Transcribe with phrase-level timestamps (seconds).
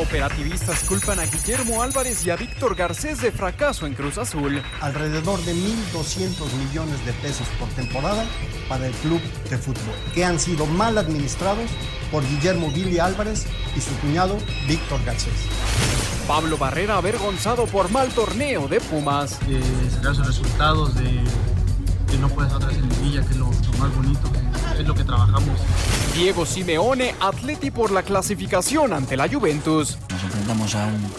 [0.00, 4.60] Operativistas culpan a Guillermo Álvarez y a Víctor Garcés de fracaso en Cruz Azul.
[4.80, 8.24] Alrededor de 1.200 millones de pesos por temporada
[8.68, 11.70] para el club de fútbol, que han sido mal administrados
[12.10, 13.46] por Guillermo Billy Álvarez
[13.76, 15.32] y su cuñado Víctor Garcés.
[16.26, 19.38] Pablo Barrera avergonzado por mal torneo de Pumas.
[19.48, 21.22] Eh, sacar sus resultados de
[22.14, 24.94] que no puedes vez en Villa, que es lo, lo más bonito, que es lo
[24.94, 25.58] que trabajamos.
[26.14, 29.98] Diego Simeone, atleti por la clasificación ante la Juventus.
[30.10, 31.10] Nos enfrentamos a un,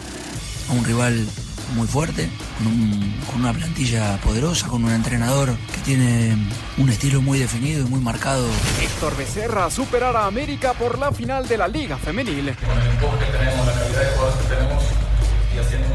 [0.69, 1.27] a un rival
[1.75, 6.37] muy fuerte, con, un- con una plantilla poderosa, con un entrenador que tiene
[6.77, 8.47] un estilo muy definido y muy marcado.
[8.81, 12.55] Héctor Becerra superar a América por la final de la Liga Femenil.
[12.55, 14.83] con el que tenemos, la calidad de jugadores que tenemos
[15.53, 15.94] y haciendo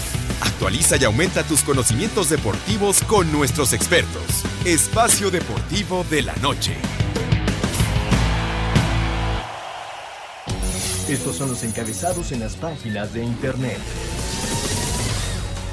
[0.41, 4.43] Actualiza y aumenta tus conocimientos deportivos con nuestros expertos.
[4.65, 6.75] Espacio Deportivo de la Noche.
[11.07, 13.79] Estos son los encabezados en las páginas de internet.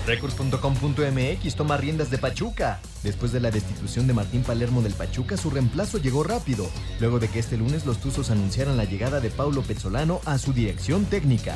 [0.06, 2.80] Records.com.mx toma riendas de Pachuca.
[3.02, 7.28] Después de la destitución de Martín Palermo del Pachuca, su reemplazo llegó rápido, luego de
[7.28, 11.54] que este lunes los Tuzos anunciaran la llegada de Paulo Pezzolano a su dirección técnica.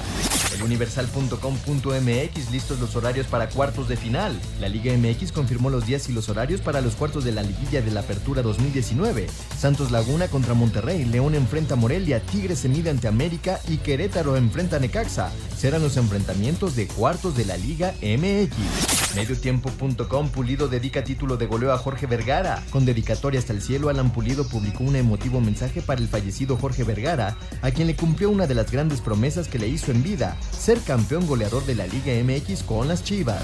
[0.61, 4.39] Universal.com.mx listos los horarios para cuartos de final.
[4.61, 7.81] La Liga MX confirmó los días y los horarios para los cuartos de la liguilla
[7.81, 9.29] de la Apertura 2019.
[9.59, 14.37] Santos Laguna contra Monterrey, León enfrenta a Morelia, Tigres se mide ante América y Querétaro
[14.37, 15.31] enfrenta a Necaxa.
[15.57, 18.93] Serán los enfrentamientos de cuartos de la Liga MX.
[19.15, 22.63] Mediotiempo.com Pulido dedica título de goleo a Jorge Vergara.
[22.71, 26.85] Con dedicatoria hasta el cielo, Alan Pulido publicó un emotivo mensaje para el fallecido Jorge
[26.85, 30.37] Vergara, a quien le cumplió una de las grandes promesas que le hizo en vida,
[30.51, 33.43] ser campeón goleador de la Liga MX con las Chivas.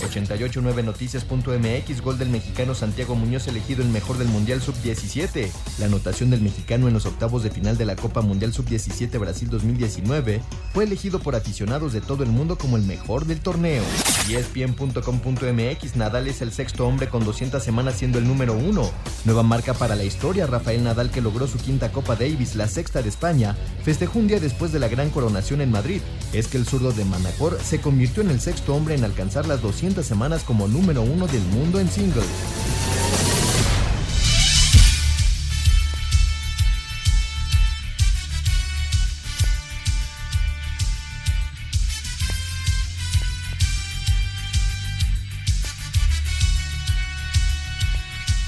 [0.00, 5.48] 889noticias.mx Gol del mexicano Santiago Muñoz elegido el mejor del Mundial Sub-17.
[5.78, 9.48] La anotación del mexicano en los octavos de final de la Copa Mundial Sub-17 Brasil
[9.48, 10.42] 2019
[10.72, 13.82] fue elegido por aficionados de todo el mundo como el mejor del torneo.
[14.28, 18.90] ESPN.com.mx Nadal es el sexto hombre con 200 semanas siendo el número uno.
[19.24, 20.46] Nueva marca para la historia.
[20.46, 24.40] Rafael Nadal, que logró su quinta Copa Davis, la sexta de España, festejó un día
[24.40, 26.00] después de la gran coronación en Madrid.
[26.36, 29.62] Es que el zurdo de Manacor se convirtió en el sexto hombre en alcanzar las
[29.62, 32.26] 200 semanas como número uno del mundo en singles.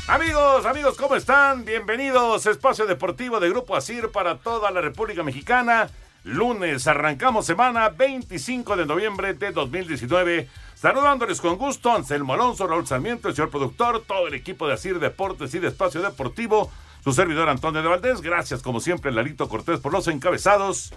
[0.09, 1.65] Amigos, amigos, ¿cómo están?
[1.65, 5.88] Bienvenidos a Espacio Deportivo de Grupo Asir para toda la República Mexicana.
[6.24, 10.48] Lunes, arrancamos semana 25 de noviembre de 2019.
[10.74, 14.98] Saludándoles con gusto, Anselmo Alonso, Raúl Sarmiento, el señor productor, todo el equipo de Asir
[14.98, 16.70] Deportes y de Espacio Deportivo,
[17.02, 18.20] su servidor Antonio de Valdés.
[18.20, 20.92] Gracias, como siempre, Lalito Cortés por los encabezados.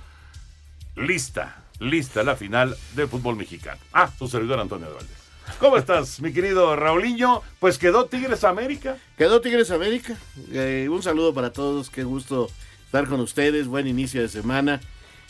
[0.95, 3.79] Lista, lista la final del fútbol mexicano.
[3.93, 5.17] Ah, su servidor Antonio de Valdés.
[5.59, 7.41] ¿Cómo estás, mi querido Raulinho?
[7.59, 8.97] Pues quedó Tigres América.
[9.17, 10.15] Quedó Tigres América.
[10.51, 12.49] Eh, un saludo para todos, qué gusto
[12.85, 13.67] estar con ustedes.
[13.67, 14.81] Buen inicio de semana.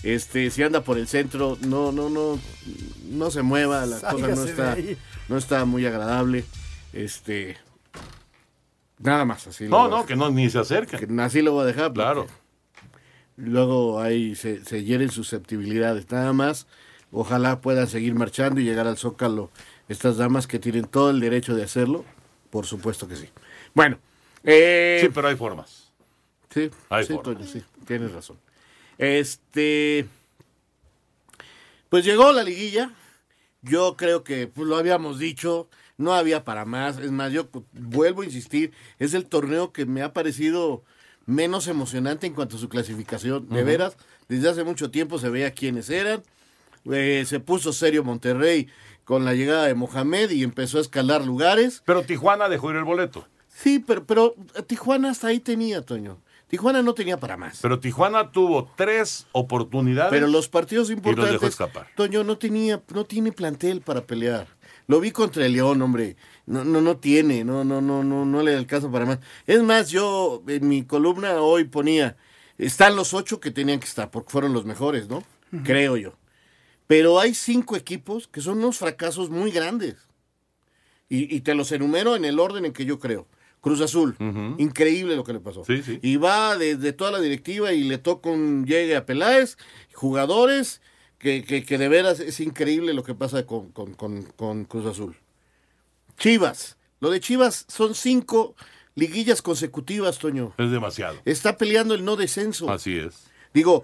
[0.04, 2.40] Este, si anda por el centro, no, no, no,
[3.10, 4.78] no se mueva, la cosa no está,
[5.28, 6.44] no está muy agradable.
[6.92, 7.58] Este,
[8.98, 9.66] nada más así.
[9.66, 10.98] lo No, voy a no, que no ni se acerca.
[10.98, 11.94] Que así lo voy a dejar.
[11.94, 12.28] Claro.
[13.38, 16.68] Luego ahí se, se hieren susceptibilidades, nada más.
[17.12, 19.50] Ojalá puedan seguir marchando y llegar al Zócalo
[19.90, 22.06] estas damas que tienen todo el derecho de hacerlo.
[22.50, 23.30] Por supuesto que sí.
[23.74, 23.98] Bueno,
[24.44, 25.92] eh, Sí, pero hay formas.
[26.54, 27.36] Sí, Hay sí, forma.
[27.36, 28.38] Toño, sí, tienes razón.
[28.98, 30.08] Este,
[31.90, 32.92] pues llegó la liguilla.
[33.62, 36.98] Yo creo que pues, lo habíamos dicho, no había para más.
[36.98, 40.84] Es más, yo vuelvo a insistir, es el torneo que me ha parecido
[41.26, 43.48] menos emocionante en cuanto a su clasificación.
[43.50, 43.98] De veras,
[44.28, 46.24] desde hace mucho tiempo se veía quiénes eran.
[46.92, 48.68] Eh, se puso serio Monterrey
[49.04, 51.84] con la llegada de Mohamed y empezó a escalar lugares.
[51.86, 53.28] Pero Tijuana dejó ir el boleto.
[53.48, 54.36] Sí, pero, pero
[54.66, 56.18] Tijuana hasta ahí tenía, Toño.
[56.52, 57.60] Tijuana no tenía para más.
[57.62, 60.12] Pero Tijuana tuvo tres oportunidades.
[60.12, 61.88] Pero los partidos Y los dejó importantes, escapar.
[61.96, 64.48] Toño no tenía, no tiene plantel para pelear.
[64.86, 66.18] Lo vi contra el León, hombre.
[66.46, 69.20] No, no, no tiene, no, no, no, no, no le alcanza para más.
[69.48, 72.18] Es más, yo en mi columna hoy ponía,
[72.58, 75.24] están los ocho que tenían que estar, porque fueron los mejores, ¿no?
[75.64, 76.18] Creo yo.
[76.86, 79.96] Pero hay cinco equipos que son unos fracasos muy grandes.
[81.08, 83.26] Y, y te los enumero en el orden en que yo creo.
[83.62, 84.16] Cruz Azul,
[84.58, 85.64] increíble lo que le pasó.
[85.64, 86.00] Sí, sí.
[86.02, 89.56] Y va desde toda la directiva y le toca un llegue a Peláez,
[89.94, 90.82] jugadores,
[91.20, 94.88] que, que, que de veras es increíble lo que pasa con, con, con, con Cruz
[94.88, 95.16] Azul.
[96.18, 98.56] Chivas, lo de Chivas son cinco
[98.96, 100.54] liguillas consecutivas, Toño.
[100.58, 101.18] Es demasiado.
[101.26, 102.70] Está peleando el no descenso.
[102.72, 103.28] Así es.
[103.54, 103.84] Digo,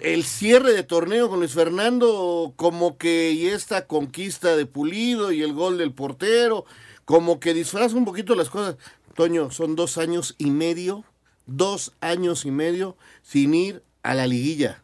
[0.00, 5.42] el cierre de torneo con Luis Fernando, como que y esta conquista de Pulido y
[5.42, 6.64] el gol del portero,
[7.04, 8.76] como que disfraza un poquito las cosas.
[9.12, 11.04] Toño, son dos años y medio,
[11.46, 14.82] dos años y medio sin ir a la liguilla.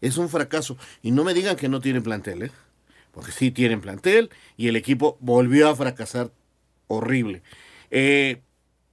[0.00, 0.76] Es un fracaso.
[1.02, 2.50] Y no me digan que no tienen plantel, ¿eh?
[3.12, 6.30] Porque sí tienen plantel y el equipo volvió a fracasar
[6.86, 7.42] horrible.
[7.90, 8.42] Eh,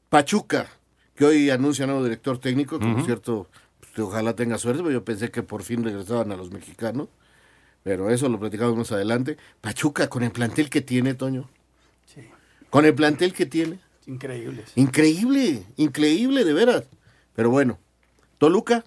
[0.10, 0.70] Pachuca,
[1.16, 3.50] que hoy anuncia nuevo director técnico, que por cierto,
[3.80, 7.10] pues, ojalá tenga suerte, porque yo pensé que por fin regresaban a los mexicanos,
[7.84, 9.38] pero eso lo platicamos más adelante.
[9.62, 11.50] Pachuca, con el plantel que tiene, Toño.
[12.06, 12.22] Sí.
[12.70, 13.80] Con el plantel que tiene.
[14.08, 14.72] Increíbles.
[14.76, 16.84] Increíble, increíble, de veras.
[17.34, 17.80] Pero bueno,
[18.38, 18.84] Toluca,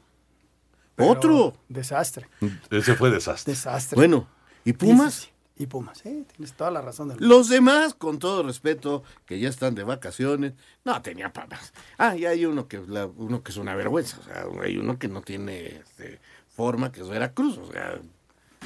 [0.94, 1.55] Pero otro.
[1.69, 2.29] Desastre.
[2.70, 3.53] Ese fue desastre.
[3.53, 3.97] Desastre.
[3.97, 4.29] Bueno,
[4.65, 5.15] ¿y Pumas?
[5.15, 5.32] Sí, sí, sí.
[5.61, 9.49] Y Pumas, sí, tienes toda la razón del Los demás, con todo respeto, que ya
[9.49, 10.53] están de vacaciones,
[10.85, 11.73] no tenía papas.
[11.99, 15.00] Ah, y hay uno que, la- uno que es una vergüenza, o sea, hay uno
[15.00, 16.20] que no tiene este,
[16.55, 17.99] forma, que es Veracruz, o sea,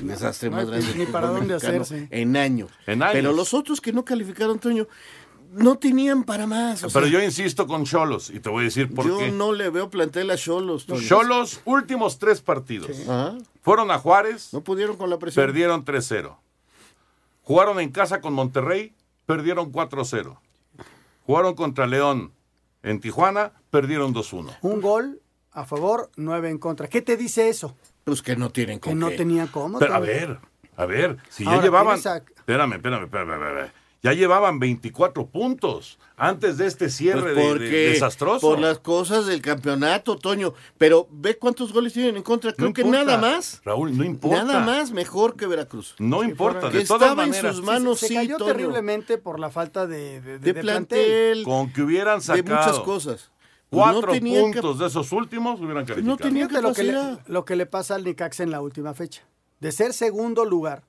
[0.02, 0.94] un desastre no más grande.
[0.96, 2.08] ni para dónde hacerse.
[2.10, 2.70] En años.
[2.86, 3.14] En años.
[3.14, 4.86] Pero los otros que no calificaron, Toño,
[5.52, 6.82] no tenían para más.
[6.84, 9.30] o Pero sea, yo insisto con Cholos y te voy a decir por yo qué.
[9.30, 10.86] no le veo plantel a Cholos.
[11.06, 12.90] Cholos, últimos tres partidos.
[13.62, 15.44] Fueron a Juárez, no pudieron con la presión.
[15.46, 16.36] perdieron 3-0.
[17.44, 18.94] Jugaron en casa con Monterrey,
[19.26, 20.38] perdieron 4-0.
[21.26, 22.32] Jugaron contra León
[22.82, 24.56] en Tijuana, perdieron 2-1.
[24.62, 25.20] Un gol
[25.52, 26.88] a favor, nueve en contra.
[26.88, 27.76] ¿Qué te dice eso?
[28.04, 29.16] Pues que no tienen Que con no qué.
[29.16, 29.78] tenía cómo.
[29.78, 30.38] Pero a ver,
[30.76, 32.00] a ver, si ya llevaban.
[32.04, 33.70] a- Espérame, espérame, espérame, espérame.
[34.04, 38.40] Ya llevaban 24 puntos antes de este cierre Pues de- de- desastroso.
[38.48, 40.54] Por las cosas del campeonato, Toño.
[40.76, 42.52] Pero ve cuántos goles tienen en contra.
[42.52, 43.04] Creo No que importa.
[43.04, 43.60] nada más.
[43.64, 44.42] Raúl, no importa.
[44.42, 45.94] Nada más mejor que Veracruz.
[46.00, 48.52] No importa, Que de todas estaba en sus manos, se sí, cayó Toño.
[48.52, 52.56] terriblemente por la falta de, de, de- De de plantel, Con que hubieran de sacado
[52.56, 53.30] muchas cosas.
[53.70, 56.06] No cuatro que- puntos de esos últimos, hubieran calificado.
[56.10, 57.26] No tenía Fíjate lo que, le, capacidad.
[57.28, 59.22] lo que le pasa al Necaxa en la última fecha.
[59.60, 60.82] De ser segundo lugar,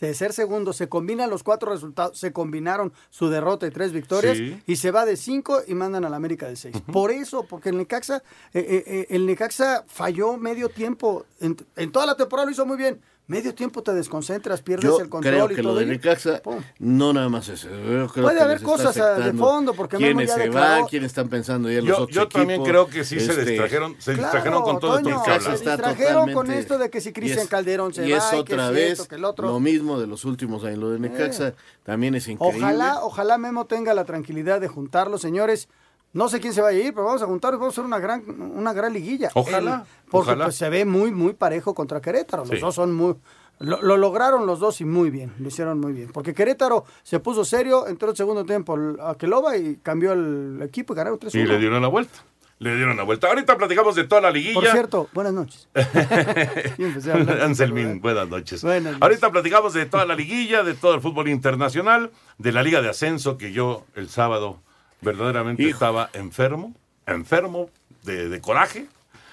[0.00, 4.36] de ser segundo, se combinan los cuatro resultados, se combinaron su derrota y tres victorias
[4.36, 4.62] Sí.
[4.66, 6.76] y se va de cinco y mandan al América de seis.
[6.92, 8.22] Por eso, porque el Necaxa,
[8.52, 11.24] eh, eh, eh, el Necaxa falló medio tiempo.
[11.40, 13.00] En, en toda la temporada lo hizo muy bien.
[13.28, 15.72] Medio tiempo te desconcentras, pierdes Yo el control creo y que todo.
[15.74, 16.40] lo de y- Necaxa
[16.78, 17.68] no nada más eso.
[17.68, 20.80] Yo creo Puede que haber cosas, ah, de fondo, porque Memo quiénes ya se declaró-
[20.82, 22.68] van, quiénes están pensando ya en los Yo, otros yo también equipos.
[22.68, 25.64] creo que sí se Este, distrajeron, se Claro, distrajeron con todo Toño, esto que se
[25.64, 28.30] distrajeron con esto de que si y Cristian es- Calderón se y va, es y
[28.30, 29.48] que otra si vez esto, que el otro.
[29.48, 30.78] lo mismo de los últimos años.
[30.78, 32.58] Lo de Necaxa también es increíble.
[32.64, 35.68] Ojalá, ojalá Memo tenga la tranquilidad de juntarlos, señores.
[36.16, 37.98] No sé quién se va a ir, pero vamos a juntarlos, vamos a hacer una
[37.98, 38.22] gran,
[38.56, 39.30] una gran liguilla.
[39.34, 40.44] Ojalá, El- porque ojalá.
[40.46, 42.44] pues, se ve muy, muy parejo contra Querétaro.
[42.44, 42.58] Los Sí.
[42.58, 43.14] dos son muy.
[43.58, 46.10] Lo, lo lograron los dos y muy bien, lo hicieron muy bien.
[46.12, 50.92] Porque Querétaro se puso serio, entró el segundo tiempo a Keloba y cambió el equipo
[50.92, 51.34] y ganaron 3-1.
[51.40, 52.18] Y le dieron la vuelta.
[52.58, 53.28] Le dieron la vuelta.
[53.28, 54.54] Ahorita platicamos de toda la liguilla.
[54.54, 55.68] Por cierto, buenas noches.
[57.42, 58.62] Anselmín, buenas noches.
[58.62, 59.02] Buenas noches.
[59.02, 62.88] Ahorita platicamos de toda la liguilla, de todo el fútbol internacional, de la Liga de
[62.88, 64.60] Ascenso, que yo el sábado
[65.00, 65.72] verdaderamente Hijo.
[65.72, 66.74] estaba enfermo,
[67.06, 67.70] enfermo
[68.02, 68.86] de, de coraje.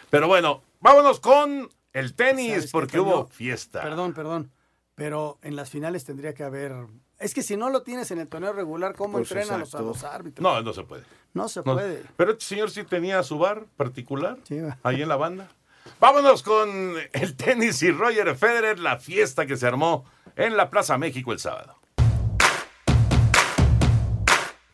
[0.10, 3.82] Pero bueno, vámonos con el tenis, ¿Sabes qué, porque hubo fiesta.
[3.82, 4.52] Perdón, perdón.
[4.96, 6.74] Pero en las finales tendría que haber.
[7.20, 9.82] Es que si no lo tienes en el torneo regular, ¿cómo Pues entrenan los, a
[9.82, 10.44] los árbitros?
[10.44, 11.04] No, no se puede.
[11.34, 11.74] No se No.
[11.74, 12.04] puede.
[12.16, 15.48] Pero este señor sí tenía su bar particular Sí, ahí en la banda.
[16.00, 20.06] Vámonos con el tenis y Roger Federer, la fiesta que se armó
[20.36, 21.76] en la Plaza México el sábado.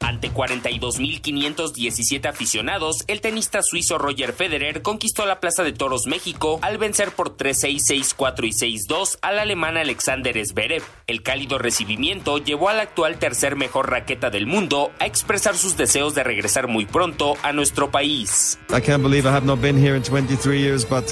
[0.09, 6.79] Ante 42.517 aficionados, el tenista suizo Roger Federer conquistó la Plaza de Toros México al
[6.79, 8.49] vencer por 3-6, 6-4 y
[8.87, 10.81] 6-2 al alemán Alexander Zverev.
[11.05, 16.15] El cálido recibimiento llevó al actual tercer mejor raqueta del mundo a expresar sus deseos
[16.15, 18.57] de regresar muy pronto a nuestro país.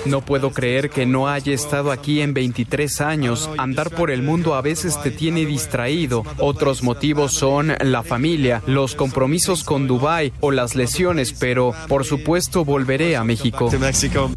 [0.08, 3.48] No puedo creer que no haya estado aquí en 23 años.
[3.60, 6.24] Andar por el mundo a veces te tiene distraído.
[6.40, 12.66] Otros motivos son la familia, los compromisos con Dubái o las lesiones, pero por supuesto
[12.66, 13.70] volveré a México.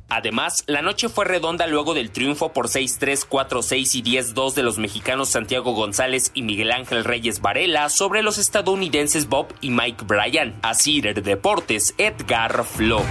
[0.09, 4.79] Además, la noche fue redonda luego del triunfo por 6-3, 4-6 y 10-2 de los
[4.79, 10.55] mexicanos Santiago González y Miguel Ángel Reyes Varela sobre los estadounidenses Bob y Mike Bryan.
[10.63, 13.07] A Cider Deportes, Edgar Flores.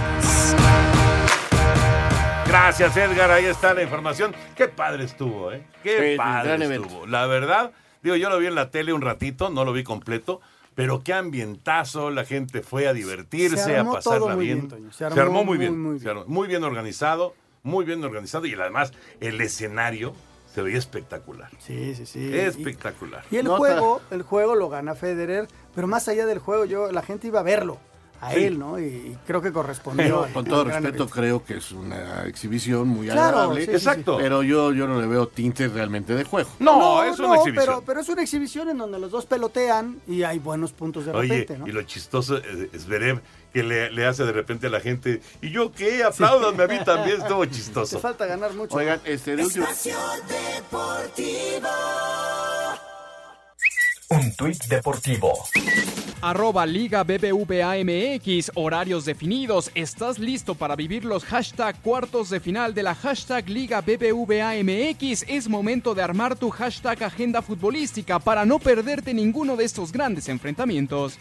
[2.46, 3.30] Gracias, Edgar.
[3.30, 4.34] Ahí está la información.
[4.56, 5.62] Qué padre estuvo, ¿eh?
[5.84, 7.06] Qué Sí, padre estuvo.
[7.06, 7.70] La verdad,
[8.02, 10.40] digo, yo lo vi en la tele un ratito, no lo vi completo,
[10.74, 12.10] pero qué ambientazo.
[12.10, 14.68] La gente fue a divertirse, Se a pasarla bien.
[14.68, 14.92] bien.
[14.92, 15.80] Se Se armó muy muy, bien.
[15.80, 20.14] muy se armó muy bien organizado, muy bien organizado y además el escenario
[20.54, 21.48] se veía espectacular.
[21.58, 22.34] Sí, sí, sí.
[22.36, 23.24] Espectacular.
[23.30, 23.58] Y el Nota.
[23.58, 27.40] juego, el juego lo gana Federer, pero más allá del juego, yo la gente iba
[27.40, 27.78] a verlo,
[28.20, 28.44] a Sí.
[28.44, 28.78] él, ¿no?
[28.78, 30.22] Y, y creo que correspondió.
[30.22, 33.60] Pero, con todo respeto, creo que es una exhibición muy Claro, agradable.
[33.62, 33.76] sí, sí, sí.
[33.76, 34.18] Exacto.
[34.18, 36.50] Pero yo, yo no le veo tintes realmente de juego.
[36.58, 37.64] No, es una no, exhibición.
[37.66, 41.12] Pero, pero es una exhibición en donde los dos pelotean y hay buenos puntos de
[41.12, 41.66] Oye, repente, ¿no?
[41.66, 43.20] y lo chistoso es, es Zverev
[43.52, 46.04] que le, le hace de repente a la gente, ¿y yo qué?
[46.04, 47.98] Apláudanme a mí también, estuvo Te chistoso.
[47.98, 48.76] falta ganar mucho.
[48.76, 49.66] Oigan, este de último.
[54.10, 55.32] Un tuit deportivo.
[56.22, 59.70] Arroba Liga BBVAMX, horarios definidos.
[59.74, 65.24] ¿Estás listo para vivir los hashtag cuartos de final de la hashtag Liga BBVAMX?
[65.26, 70.28] Es momento de armar tu hashtag agenda futbolística para no perderte ninguno de estos grandes
[70.28, 71.18] enfrentamientos.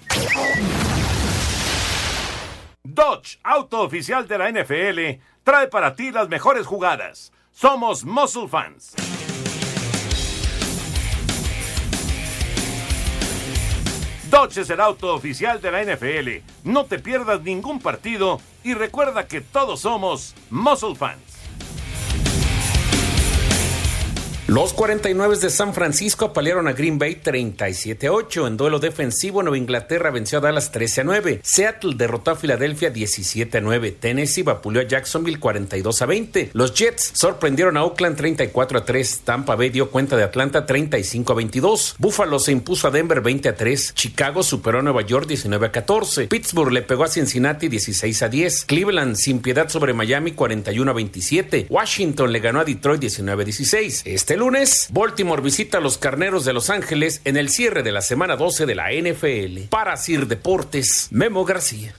[2.84, 7.32] Dodge, auto oficial de la NFL, trae para ti las mejores jugadas.
[7.54, 8.96] Somos Muscle Fans.
[14.40, 16.46] Dodge es el auto oficial de la NFL.
[16.64, 21.29] No te pierdas ningún partido y recuerda que todos somos Muscle Fans.
[24.50, 28.48] Los 49 de San Francisco apalearon a Green Bay 37-8.
[28.48, 31.42] En duelo defensivo, Nueva Inglaterra venció a Dallas 13-9.
[31.44, 33.98] Seattle derrotó a Filadelfia 17-9.
[34.00, 36.50] Tennessee vapuleó a Jacksonville 42-20.
[36.54, 39.20] Los Jets sorprendieron a Oakland 34-3.
[39.24, 41.98] Tampa Bay dio cuenta de Atlanta 35-22.
[42.00, 43.94] Buffalo se impuso a Denver 20-3.
[43.94, 46.28] Chicago superó a Nueva York 19-14.
[46.28, 48.66] Pittsburgh le pegó a Cincinnati 16-10.
[48.66, 51.68] Cleveland sin piedad sobre Miami 41-27.
[51.70, 54.02] Washington le ganó a Detroit 19-16.
[54.06, 58.02] Este lunes, Baltimore visita a los Carneros de Los Ángeles en el cierre de la
[58.02, 59.68] semana 12 de la NFL.
[59.70, 61.94] Para Sir Deportes, Memo García.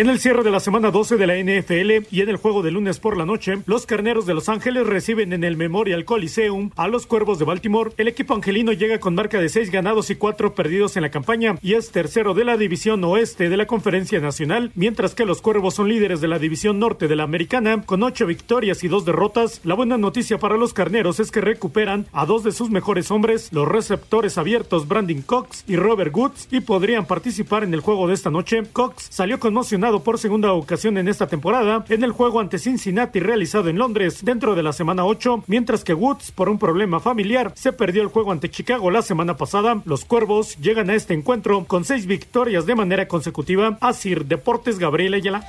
[0.00, 2.70] En el cierre de la semana 12 de la NFL y en el juego de
[2.70, 6.88] lunes por la noche, los Carneros de Los Ángeles reciben en el Memorial Coliseum a
[6.88, 7.90] los Cuervos de Baltimore.
[7.98, 11.58] El equipo angelino llega con marca de seis ganados y cuatro perdidos en la campaña
[11.60, 15.74] y es tercero de la división oeste de la Conferencia Nacional, mientras que los Cuervos
[15.74, 19.60] son líderes de la división norte de la Americana con ocho victorias y dos derrotas.
[19.64, 23.52] La buena noticia para los Carneros es que recuperan a dos de sus mejores hombres,
[23.52, 28.14] los receptores abiertos Brandon Cox y Robert Woods, y podrían participar en el juego de
[28.14, 28.62] esta noche.
[28.72, 33.68] Cox salió conmocionado por segunda ocasión en esta temporada en el juego ante Cincinnati realizado
[33.68, 37.72] en Londres dentro de la semana 8, mientras que Woods por un problema familiar se
[37.72, 39.82] perdió el juego ante Chicago la semana pasada.
[39.84, 43.76] Los Cuervos llegan a este encuentro con seis victorias de manera consecutiva.
[43.80, 45.44] Asir Deportes Gabriel Ayala.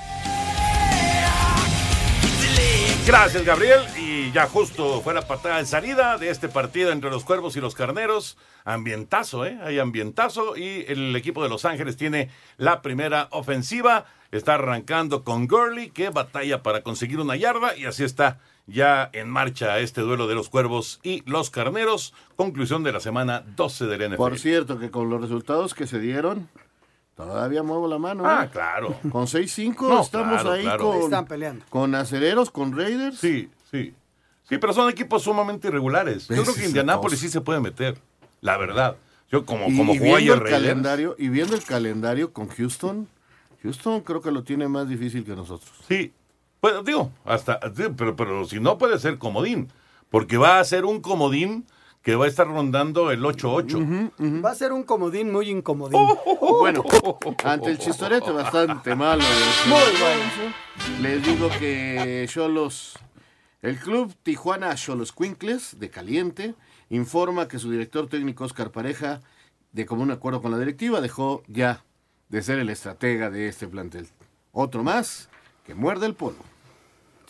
[3.05, 3.81] Gracias, Gabriel.
[4.33, 7.75] Ya justo fue la patada de salida de este partido entre los Cuervos y los
[7.75, 8.37] Carneros.
[8.63, 9.57] Ambientazo, ¿eh?
[9.63, 14.05] Hay ambientazo y el equipo de Los Ángeles tiene la primera ofensiva.
[14.31, 19.29] Está arrancando con Gurley, que batalla para conseguir una yarda y así está ya en
[19.29, 22.13] marcha este duelo de los Cuervos y los Carneros.
[22.35, 24.15] Conclusión de la semana 12 del NFL.
[24.17, 26.47] Por cierto, que con los resultados que se dieron,
[27.15, 28.23] todavía muevo la mano.
[28.25, 28.49] Ah, ¿eh?
[28.51, 28.95] claro.
[29.11, 30.83] Con 6-5 No, estamos claro, ahí claro.
[30.85, 31.65] con, Están peleando.
[31.69, 33.17] con aceleros, con Raiders.
[33.17, 33.93] Sí, sí.
[34.51, 36.27] Sí, pero son equipos sumamente irregulares.
[36.27, 37.97] Yo creo que Indianápolis sí se puede meter.
[38.41, 38.97] La verdad.
[39.31, 42.49] Yo como, y, como y viendo ayer el Raiders, calendario y viendo el calendario con
[42.49, 43.07] Houston,
[43.63, 45.71] Houston creo que lo tiene más difícil que nosotros.
[45.87, 46.11] Sí.
[46.59, 47.61] Pues digo, hasta,
[47.95, 49.71] pero, pero si no puede ser comodín,
[50.09, 51.65] porque va a ser un comodín
[52.01, 54.43] que va a estar rondando el 8-8.
[54.43, 56.01] Va a ser un comodín muy incomodín.
[56.25, 56.83] Oh, Bueno,
[57.45, 59.23] ante el chistorete bastante malo.
[59.69, 60.53] Muy bueno.
[60.99, 62.99] Les digo que Cholos,
[63.61, 66.55] el club Tijuana Cholos Quincles de Caliente
[66.89, 69.21] informa que su director técnico Oscar Pareja,
[69.71, 71.83] de común acuerdo con la directiva, dejó ya
[72.29, 74.07] de ser el estratega de este plantel.
[74.51, 75.29] Otro más
[75.65, 76.43] que muerde el polvo.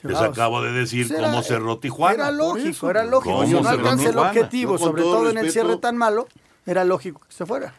[0.03, 2.13] Les acabo de decir Era- cómo cerró Tijuana.
[2.15, 3.35] Era lógico, era lógico.
[3.35, 6.27] ¿cómo Si no alcanza el objetivo, sobre todo todo en el cierre tan malo,
[6.65, 7.73] era lógico que se fuera.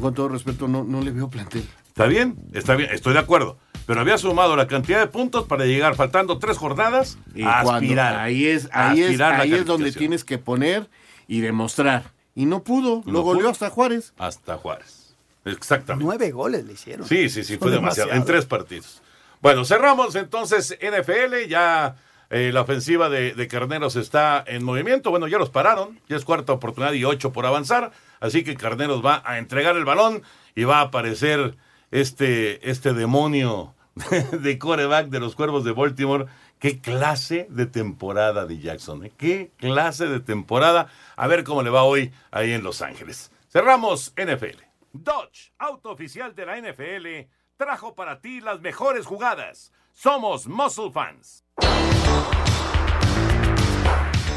[0.00, 1.68] Con todo respeto, no, no le veo plantel.
[1.88, 3.58] Está bien, está bien, estoy de acuerdo.
[3.86, 7.72] Pero había sumado la cantidad de puntos para llegar faltando tres jornadas Y a cuando-
[7.74, 8.16] aspirar.
[8.16, 10.88] ahí es, ahí es, ahí es donde tienes que poner
[11.28, 12.12] y demostrar.
[12.34, 13.50] Y no pudo, No lo goleó pudo.
[13.50, 14.12] hasta Juárez.
[14.18, 15.14] Hasta Juárez.
[15.44, 16.04] Exactamente.
[16.04, 17.06] Nueve goles le hicieron.
[17.06, 18.10] Sí, sí, sí, Son fue demasiado.
[18.12, 19.00] En tres partidos.
[19.40, 21.46] Bueno, cerramos entonces NFL.
[21.48, 21.94] Ya
[22.30, 25.10] eh, la ofensiva de, de Carneros está en movimiento.
[25.10, 26.00] Bueno, ya los pararon.
[26.08, 27.92] Ya es cuarta oportunidad y ocho por avanzar.
[28.18, 30.22] Así que Carneros va a entregar el balón
[30.56, 31.54] y va a aparecer
[31.92, 33.72] este, este demonio
[34.32, 36.26] de coreback de los Cuervos de Baltimore.
[36.58, 39.12] Qué clase de temporada de Jackson, ¿eh?
[39.16, 40.88] qué clase de temporada.
[41.16, 43.30] A ver cómo le va hoy ahí en Los Ángeles.
[43.48, 44.62] Cerramos NFL.
[44.92, 49.72] Dodge, auto oficial de la NFL, trajo para ti las mejores jugadas.
[49.92, 51.44] Somos Muscle Fans.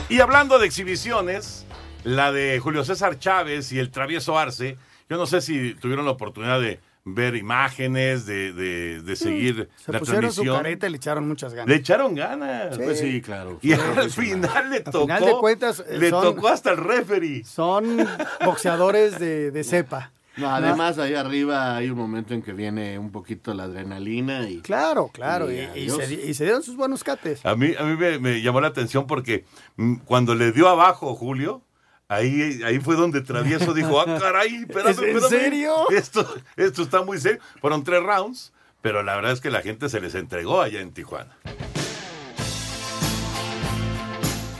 [0.09, 1.65] Y hablando de exhibiciones,
[2.03, 4.77] la de Julio César Chávez y el travieso Arce,
[5.09, 9.91] yo no sé si tuvieron la oportunidad de ver imágenes, de, de, de seguir Se
[9.91, 10.57] la pusieron su transmisión.
[10.57, 11.67] careta y le echaron muchas ganas.
[11.69, 12.75] Le echaron ganas.
[12.75, 12.81] Sí.
[12.83, 13.57] Pues sí, claro.
[13.61, 15.01] Y al final le Al tocó.
[15.01, 17.43] final de cuentas, eh, le son- tocó hasta el referee.
[17.45, 17.97] Son
[18.45, 20.11] boxeadores de, de cepa.
[20.37, 24.61] No, además, ahí arriba hay un momento en que viene un poquito la adrenalina y...
[24.61, 25.51] Claro, claro.
[25.51, 27.45] Y Y, y se, y se dieron sus buenos cates.
[27.45, 29.43] A mí, a mí me, me llamó la atención porque
[29.75, 31.61] mm, cuando le dio abajo Julio,
[32.09, 35.89] ahí, ahí fue donde Travieso dijo, ah, caray, espérame, ¿Es en serio?
[35.91, 37.39] Esto, esto está muy serio.
[37.61, 38.51] Fueron tres rounds,
[38.81, 41.37] pero la verdad es que la gente se les entregó allá en Tijuana.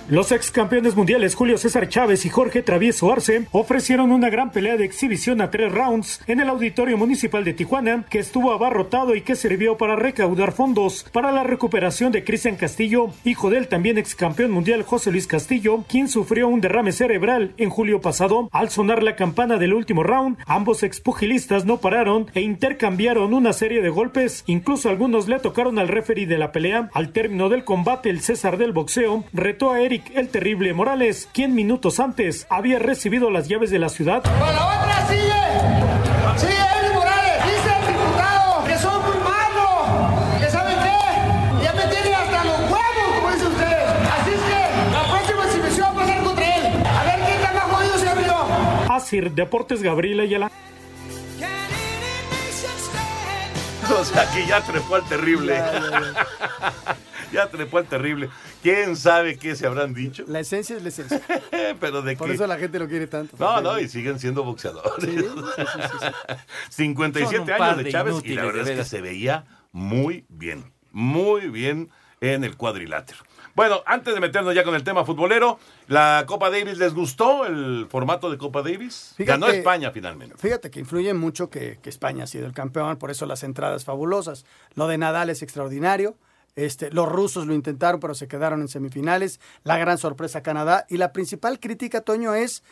[0.10, 4.75] Los ex campeones mundiales Julio César Chávez y Jorge Travieso Arce ofrecieron una gran pelea
[4.75, 9.22] de exhibición a tres rounds en el Auditorio Municipal de Tijuana, que estuvo abarrotado y
[9.22, 14.16] que sirvió para recaudar fondos para la recuperación de Cristian Castillo, hijo del también ex
[14.16, 18.50] campeón mundial José Luis Castillo, quien sufrió un derrame cerebral en julio pasado.
[18.51, 23.84] Al sonar la campana del último round, ambos expugilistas no pararon e intercambiaron una serie
[23.84, 26.89] de golpes, incluso algunos le tocaron al referee de la pelea.
[26.96, 31.53] Al término del combate, el César del boxeo retó a Eric el Terrible Morales, quien
[31.56, 34.22] minutos antes había recibido las llaves de la ciudad.
[34.24, 36.39] Para la otra sigue.
[36.39, 37.44] Sigue Eric Morales.
[37.46, 40.39] Dice el diputado que son muy malos.
[40.41, 41.63] ¿Que saben qué?
[41.63, 43.88] Ya me tiene hasta los huevos, como dice usted.
[44.20, 46.65] Así es que la próxima exhibición va a ser contra él.
[46.86, 48.94] A ver quién está más jodido se abrió.
[48.96, 50.51] Asir Deportes Gabriela Ayala.
[53.91, 55.60] O sea que ya trepó al terrible.
[57.34, 58.29] ya trepó al terrible.
[58.62, 60.24] ¿Quién sabe qué se habrán dicho?
[60.28, 61.22] La esencia es la esencia.
[61.80, 62.34] Pero de Por qué.
[62.34, 63.36] eso la gente lo quiere tanto.
[63.39, 65.04] No, no, y siguen siendo boxeadores.
[65.04, 65.26] Sí, sí,
[65.72, 66.08] sí,
[66.69, 69.02] sí, 57 Son un par años de de Chávez y la verdad es que se
[69.02, 71.89] veía muy bien, muy bien
[72.22, 73.19] en el cuadrilátero.
[73.56, 77.88] Bueno, antes de meternos ya con el tema futbolero, ¿la Copa Davis les gustó el
[77.89, 79.13] formato de Copa Davis?
[79.17, 80.36] Fíjate- Ganó España finalmente.
[80.38, 83.84] Fíjate que influye mucho que, que España ha sido el campeón, por eso las entradas
[83.86, 84.45] fabulosas.
[84.76, 86.15] Lo de Nadal es extraordinario.
[86.55, 89.39] Este, los rusos lo intentaron, pero se quedaron en semifinales.
[89.63, 90.85] La gran sorpresa Canadá.
[90.89, 92.63] Y la principal crítica, Toño, es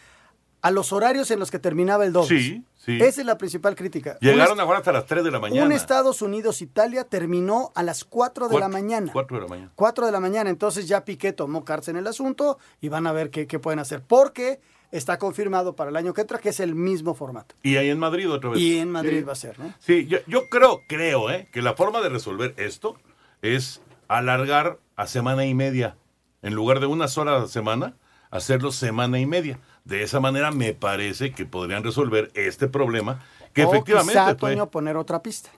[0.62, 2.28] a los horarios en los que terminaba el doble.
[2.40, 2.98] Sí, sí.
[3.02, 4.18] Esa es la principal crítica.
[4.20, 5.66] Llegaron a jugar hasta las 3 de la mañana.
[5.66, 9.12] un Estados Unidos-Italia terminó a las 4 de la Cuatro- mañana.
[9.14, 9.72] 4 de la mañana.
[9.76, 10.50] 4 de la mañana.
[10.50, 13.80] Entonces ya Piqué tomó cartas en el asunto y van a ver qué, qué pueden
[13.80, 14.02] hacer.
[14.02, 14.60] Porque
[14.92, 17.56] está confirmado para el año que entra que es el mismo formato.
[17.62, 18.60] Y ahí en Madrid otra vez.
[18.60, 19.24] Y en Madrid Sí.
[19.24, 19.74] va a ser, ¿no?
[19.80, 21.48] Sí, yo, yo creo, creo, ¿eh?
[21.52, 22.98] que la forma de resolver esto
[23.42, 25.96] es alargar a semana y media.
[26.42, 27.96] En lugar de una sola semana,
[28.32, 29.60] hacerlo semana y media.
[29.86, 33.20] De esa manera me parece que podrían resolver este problema
[33.54, 35.50] que o efectivamente quizá, fue- Toño, poner otra pista.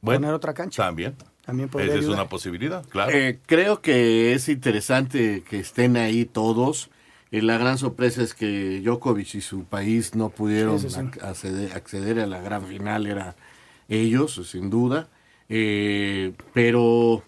[0.00, 0.82] bueno, poner otra cancha.
[0.84, 1.16] También.
[1.44, 3.10] También podría Esa es una posibilidad, claro.
[3.12, 6.90] Eh, creo que es interesante que estén ahí todos.
[7.32, 11.00] Eh, la gran sorpresa es que Djokovic y su país no pudieron Sí, sí, sí.
[11.00, 13.36] ac- acceder, acceder a la gran final, era
[13.88, 15.08] ellos, sin duda.
[15.52, 17.22] Eh, pero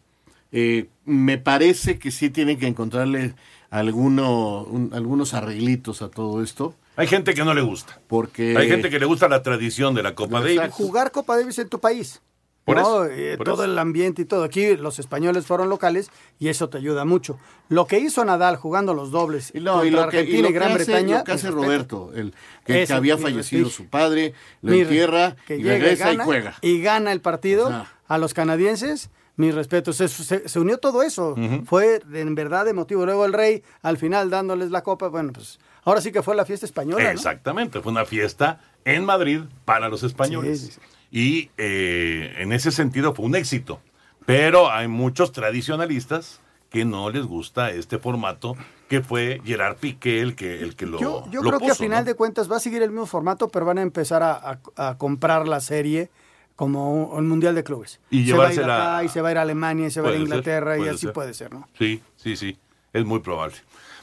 [0.53, 3.35] eh, me parece que sí tienen que encontrarle
[3.69, 6.75] alguno, un- algunos arreglitos a todo esto.
[6.97, 8.01] Hay gente que no le gusta.
[8.07, 10.73] Porque Hay gente que le gusta la tradición de la Copa Davis.
[10.73, 12.21] Jugar Copa Davis en tu país.
[12.65, 12.83] Por ¿no?
[12.83, 13.73] eso, Eh, por todo eso.
[13.73, 14.45] el ambiente y todo.
[14.45, 17.39] Aquí los españoles fueron locales y eso te ayuda mucho.
[17.69, 20.49] Lo que hizo Nadal jugando los dobles Y, contra y lo que, y Argentina lo
[20.49, 21.19] y, que Gran hace, Bretaña.
[21.19, 21.51] lo que hace.
[21.51, 26.25] Roberto, el, que, había fallecido su padre, lo Mi- entierra que y regresa y gana,
[26.25, 26.55] juega.
[26.61, 29.11] Y gana el partido a los canadienses.
[29.35, 29.97] Mis respetos.
[29.97, 31.35] Se, se- se unió todo eso.
[31.65, 33.07] Fue en verdad emotivo.
[33.07, 35.09] Luego el rey, al final, dándoles la copa.
[35.09, 37.03] Bueno, pues ahora sí que fue la fiesta española.
[37.03, 37.11] ¿no?
[37.11, 40.61] Exactamente, fue una fiesta en Madrid para los españoles.
[40.61, 40.81] Sí, sí, sí.
[41.13, 43.81] Y eh, en ese sentido fue un éxito.
[44.27, 48.57] Pero hay muchos tradicionalistas que no les gusta este formato
[48.89, 51.75] que fue Gerard Piqué el que, el que lo Yo, yo lo creo que a
[51.75, 52.05] final ¿no?
[52.07, 54.33] de cuentas va a seguir el mismo formato, pero van a empezar a,
[54.77, 56.09] a- a comprar la serie
[56.57, 58.01] como un, un mundial de clubes.
[58.11, 60.01] Y se va a ir acá y se va a ir a Alemania y se
[60.01, 61.13] va a ir a ser, Inglaterra y así ser.
[61.13, 61.69] puede ser, ¿no?
[61.79, 62.57] Sí, sí, sí,
[62.93, 63.57] es muy probable.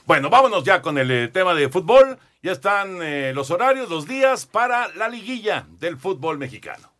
[0.10, 2.17] Bueno, vámonos ya con el eh, tema de fútbol.
[2.41, 6.91] Ya están eh, los horarios, los días para la liguilla del fútbol mexicano.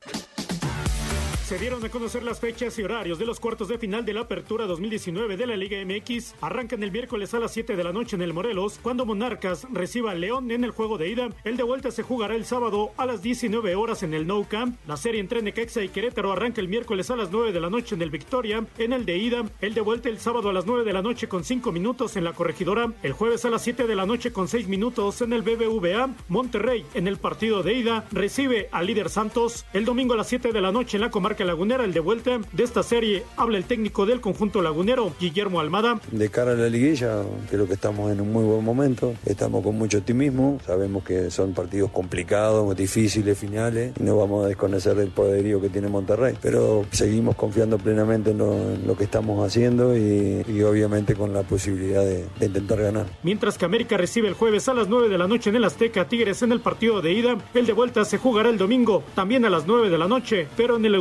[1.50, 4.22] Se dieron a conocer las fechas y horarios de los cuartos de final de la
[4.22, 6.36] Apertura 2019 de la Liga MX.
[6.42, 10.12] Arrancan el miércoles a las 7 de la noche en el Morelos, cuando Monarcas reciba
[10.12, 11.30] al León en el juego de ida.
[11.44, 14.78] El de vuelta se jugará el sábado a las 19 horas en el Nou Camp.
[14.88, 17.96] La serie entre Necaxa y Querétaro arranca el miércoles a las 9 de la noche
[17.96, 18.64] en el Victoria.
[18.78, 21.28] En el de ida, el de vuelta el sábado a las 9 de la noche
[21.28, 22.94] con 5 minutos en la Corregidora.
[23.02, 26.12] El jueves a las 7 de la noche con 6 minutos en el BBVA.
[26.28, 29.66] Monterrey en el partido de ida recibe al líder Santos.
[29.74, 32.40] El domingo a las 7 de la noche en la comarca lagunera, el de vuelta
[32.52, 36.00] de esta serie, habla el técnico del conjunto lagunero, Guillermo Almada.
[36.12, 39.78] De cara a la liguilla, creo que estamos en un muy buen momento, estamos con
[39.78, 45.10] mucho optimismo, sabemos que son partidos complicados, difíciles, finales, y no vamos a desconocer del
[45.10, 49.98] poderío que tiene Monterrey, pero seguimos confiando plenamente en lo, en lo que estamos haciendo
[49.98, 53.06] y, y, obviamente con la posibilidad de, de intentar ganar.
[53.24, 56.08] Mientras que América recibe el jueves a las 9 de la noche en el Azteca
[56.08, 59.50] Tigres en el partido de ida, el de vuelta se jugará el domingo, también a
[59.50, 60.96] las 9 de la noche, pero en el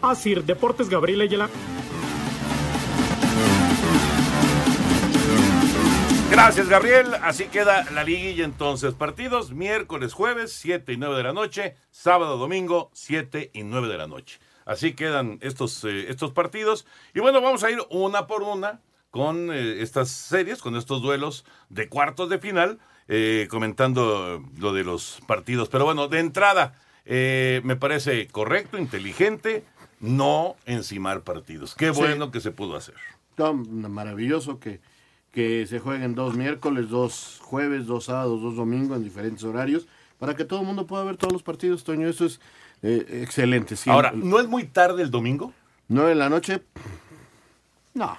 [0.00, 1.50] Asir Deportes Gabriel Ayala.
[6.30, 7.14] Gracias, Gabriel.
[7.22, 8.94] Así queda la liguilla entonces.
[8.94, 11.76] Partidos miércoles, jueves, 7 y 9 de la noche.
[11.90, 14.40] Sábado, domingo, 7 y 9 de la noche.
[14.64, 16.86] Así quedan estos, eh, estos partidos.
[17.14, 18.80] Y bueno, vamos a ir una por una
[19.10, 24.82] con eh, estas series, con estos duelos de cuartos de final, eh, comentando lo de
[24.84, 25.68] los partidos.
[25.68, 29.64] Pero bueno, de entrada, eh, me parece correcto, inteligente,
[30.00, 31.74] no encimar partidos.
[31.74, 32.32] Qué bueno sí.
[32.32, 32.94] que se pudo hacer.
[33.36, 34.80] No, maravilloso que,
[35.32, 39.86] que se jueguen dos miércoles, dos jueves, dos sábados, dos domingos en diferentes horarios,
[40.18, 42.08] para que todo el mundo pueda ver todos los partidos, Toño.
[42.08, 42.40] Eso es
[42.82, 43.76] eh, excelente.
[43.76, 45.52] Sí, Ahora, ¿no es muy tarde el domingo?
[45.88, 46.62] ¿Nueve de la noche?
[47.92, 48.16] No.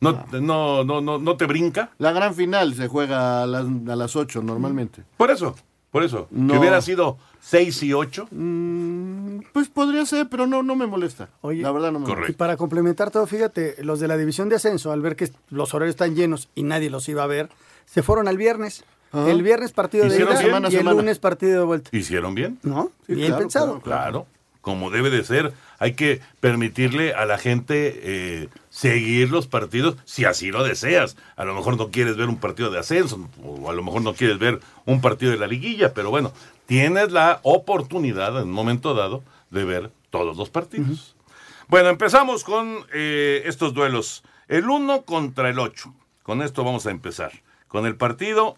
[0.00, 1.90] No, no, no, no, no te brinca.
[1.98, 5.02] La gran final se juega a las, a las 8 normalmente.
[5.16, 5.56] Por eso,
[5.96, 6.28] por eso.
[6.30, 6.52] No.
[6.52, 8.28] Que hubiera sido 6 y 8.
[8.30, 11.28] Mm, pues podría ser, pero no, no me molesta.
[11.40, 12.20] Oye, la verdad no me Correcto.
[12.22, 12.32] molesta.
[12.32, 15.72] Y para complementar todo, fíjate, los de la división de ascenso, al ver que los
[15.74, 17.48] horarios están llenos y nadie los iba a ver,
[17.86, 18.84] se fueron al viernes.
[19.12, 19.30] Ajá.
[19.30, 21.00] El viernes partido de ida semana, y el semana.
[21.00, 21.90] lunes partido de vuelta.
[21.96, 22.58] ¿Hicieron bien?
[22.62, 22.90] ¿No?
[23.06, 23.80] Sí, bien claro, pensado.
[23.80, 24.26] Claro, claro,
[24.60, 25.52] como debe de ser.
[25.78, 31.16] Hay que permitirle a la gente eh, seguir los partidos si así lo deseas.
[31.36, 34.14] A lo mejor no quieres ver un partido de ascenso o a lo mejor no
[34.14, 36.32] quieres ver un partido de la liguilla, pero bueno,
[36.66, 40.88] tienes la oportunidad en un momento dado de ver todos los partidos.
[40.88, 41.16] Uh -huh.
[41.68, 44.22] Bueno, empezamos con eh, estos duelos.
[44.48, 45.92] El 1 contra el 8.
[46.22, 47.32] Con esto vamos a empezar.
[47.66, 48.56] Con el partido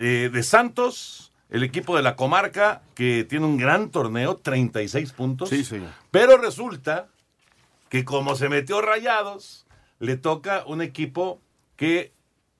[0.00, 5.48] eh, de Santos el equipo de la comarca que tiene un gran torneo, 36 puntos.
[5.48, 5.90] Sí, señor.
[6.10, 7.08] Pero resulta
[7.88, 9.66] que como se metió rayados,
[9.98, 11.40] le toca un equipo
[11.76, 12.12] que,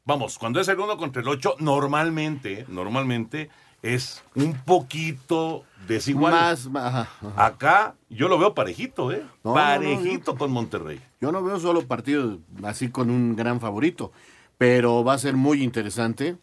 [0.05, 3.49] vamos, cuando es el 1 contra el 8, normalmente, normalmente
[3.83, 6.33] es un poquito desigual.
[6.33, 7.47] Más, ajá, ajá.
[7.47, 9.23] Acá yo lo veo parejito, ¿eh?
[9.45, 11.01] No, parejito no, no, con Monterrey.
[11.21, 14.13] Yo no veo solo partidos así con un gran favorito,
[14.59, 16.37] pero va a ser muy interesante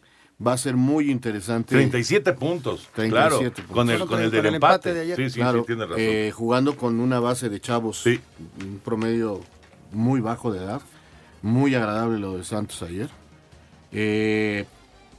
[0.44, 1.74] va a ser muy interesante.
[1.74, 3.64] 37 puntos, 37 claro, puntos.
[3.66, 4.90] Con el, con el del empate.
[4.90, 5.96] empate de sí, sí, claro, sí, tiene razón.
[5.98, 8.20] Eh, jugando con una base de chavos, sí.
[8.60, 9.40] un promedio
[9.92, 10.82] muy bajo de edad,
[11.42, 13.08] muy agradable lo de Santos ayer.
[13.92, 14.66] Eh,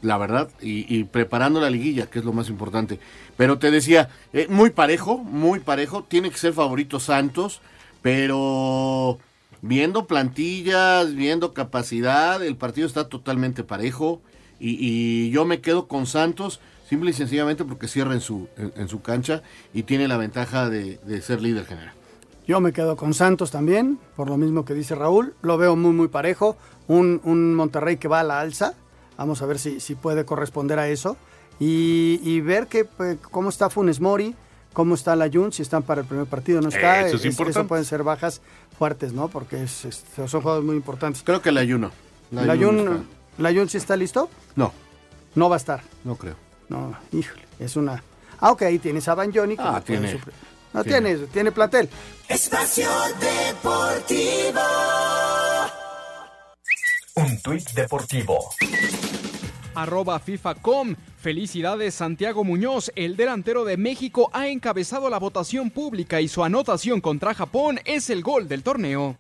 [0.02, 3.00] la verdad, y, y, preparando la liguilla, que es lo más importante.
[3.36, 7.60] Pero te decía, eh, muy parejo, muy parejo, tiene que ser favorito Santos,
[8.02, 9.20] pero
[9.62, 14.22] viendo plantillas, viendo capacidad, el partido está totalmente parejo.
[14.60, 18.74] Y, y, yo me quedo con Santos simple y sencillamente porque cierra en su, en,
[18.76, 19.42] en su cancha
[19.74, 21.94] y tiene la ventaja de, de, ser líder general.
[22.48, 25.36] Yo me quedo con Santos también, por lo mismo que dice Raúl.
[25.42, 26.58] Lo veo muy, muy parejo.
[26.88, 28.74] Un, un Monterrey que va a la alza.
[29.18, 31.16] Vamos a ver si, si puede corresponder a eso.
[31.60, 34.34] Y, y ver que, pues, cómo está Funes Mori,
[34.74, 37.06] cómo está la Jun, si están para el primer partido, no está.
[37.06, 38.42] Eso, es es, eso pueden ser bajas
[38.78, 39.28] fuertes, ¿no?
[39.28, 41.22] Porque es, son juegos muy importantes.
[41.24, 41.92] Creo que la Jun
[42.32, 43.06] La, la Jun
[43.40, 44.30] ¿La Jun sí está listo?
[44.56, 44.74] No.
[45.34, 45.82] No va a estar.
[46.04, 46.36] No creo.
[46.68, 48.04] No, híjole, es una.
[48.40, 49.56] Ah, ok, ahí tienes a Van Johnny.
[49.58, 50.12] Ah, tiene.
[50.12, 50.20] Su...
[50.74, 51.16] No tiene.
[51.16, 51.90] tiene, tiene plantel.
[52.28, 54.62] Espacio Deportivo.
[57.16, 58.38] Un tuit deportivo.
[59.74, 60.96] Arroba FIFA.com.
[61.18, 67.02] Felicidades Santiago Muñoz, el delantero de México ha encabezado la votación pública y su anotación
[67.02, 69.18] contra Japón es el gol del torneo.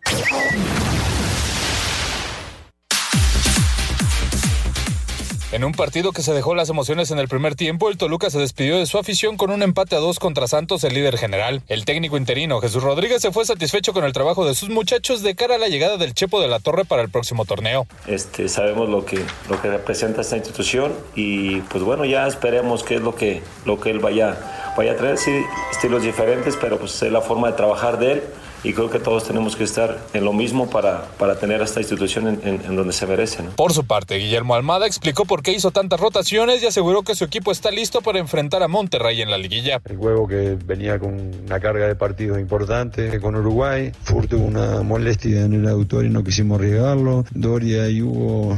[5.51, 8.37] En un partido que se dejó las emociones en el primer tiempo, el Toluca se
[8.37, 11.63] despidió de su afición con un empate a dos contra Santos, el líder general.
[11.67, 15.33] El técnico interino Jesús Rodríguez se fue satisfecho con el trabajo de sus muchachos de
[15.33, 17.87] cara a la llegada del Chepo de la Torre para el próximo torneo.
[18.05, 22.95] Este, sabemos lo que, lo que representa esta institución y pues bueno, ya esperemos qué
[22.95, 25.31] es lo que, lo que él vaya, vaya a traer sí,
[25.71, 28.23] estilos diferentes, pero pues es la forma de trabajar de él
[28.63, 31.79] y creo que todos tenemos que estar en lo mismo para, para tener a esta
[31.79, 33.43] institución en, en- en donde se merece.
[33.43, 33.51] ¿no?
[33.51, 37.23] Por su parte, Guillermo Almada explicó por qué hizo tantas rotaciones y aseguró que su
[37.25, 39.81] equipo está listo para enfrentar a Monterrey en la liguilla.
[39.85, 41.13] El juego que venía con
[41.45, 43.91] una carga de partidos importante con Uruguay.
[44.03, 47.25] Fur tuvo una molestia en el auditorio y no quisimos arriesgarlo.
[47.31, 48.57] Doria y Hugo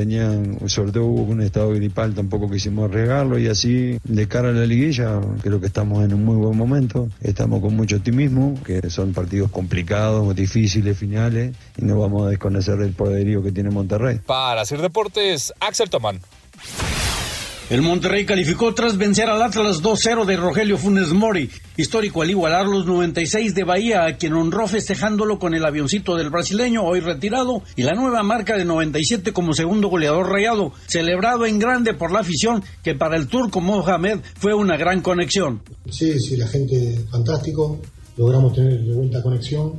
[0.00, 3.38] venían, sobre todo con un estado gripal, tampoco quisimos arriesgarlo.
[3.38, 7.08] Y así, de cara a la liguilla, creo que estamos en un muy buen momento.
[7.20, 11.54] Estamos con mucho optimismo, que son partidos complicados, difíciles, finales.
[11.76, 14.20] Y no vamos a desconocer el poderío que tiene Monterrey.
[14.26, 16.20] Para hacer deportes, Axel Tomán.
[17.70, 22.66] El Monterrey calificó tras vencer al Atlas 2-0 de Rogelio Funes Mori, histórico al igualar
[22.66, 27.62] los 96 de Bahía, a quien honró festejándolo con el avioncito del brasileño, hoy retirado,
[27.76, 32.18] y la nueva marca de 97 como segundo goleador rayado, celebrado en grande por la
[32.20, 35.62] afición, que para el turco Mohamed fue una gran conexión.
[35.88, 37.78] Sí, sí, la gente fantástico.
[38.16, 39.74] Logramos tener de vuelta conexión.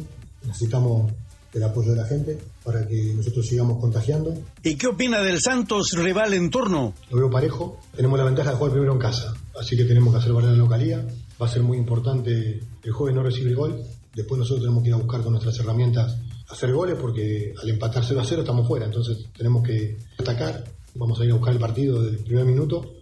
[0.46, 1.12] Necesitamos
[1.54, 4.34] el apoyo de la gente para que nosotros sigamos contagiando.
[4.64, 6.94] ¿Y qué opina del Santos, rival en turno?
[7.10, 7.80] Lo veo parejo.
[7.96, 10.58] Tenemos la ventaja de jugar primero en casa, así que tenemos que hacer valer la
[10.58, 11.06] localía.
[11.42, 13.82] Va a ser muy importante el joven no recibir gol.
[14.14, 16.18] Después nosotros tenemos que ir a buscar con nuestras herramientas
[16.52, 18.86] hacer goles porque al empatar 0 a 0 estamos fuera.
[18.86, 20.64] Entonces tenemos que atacar.
[20.96, 22.96] Vamos a ir a buscar el partido del primer minuto.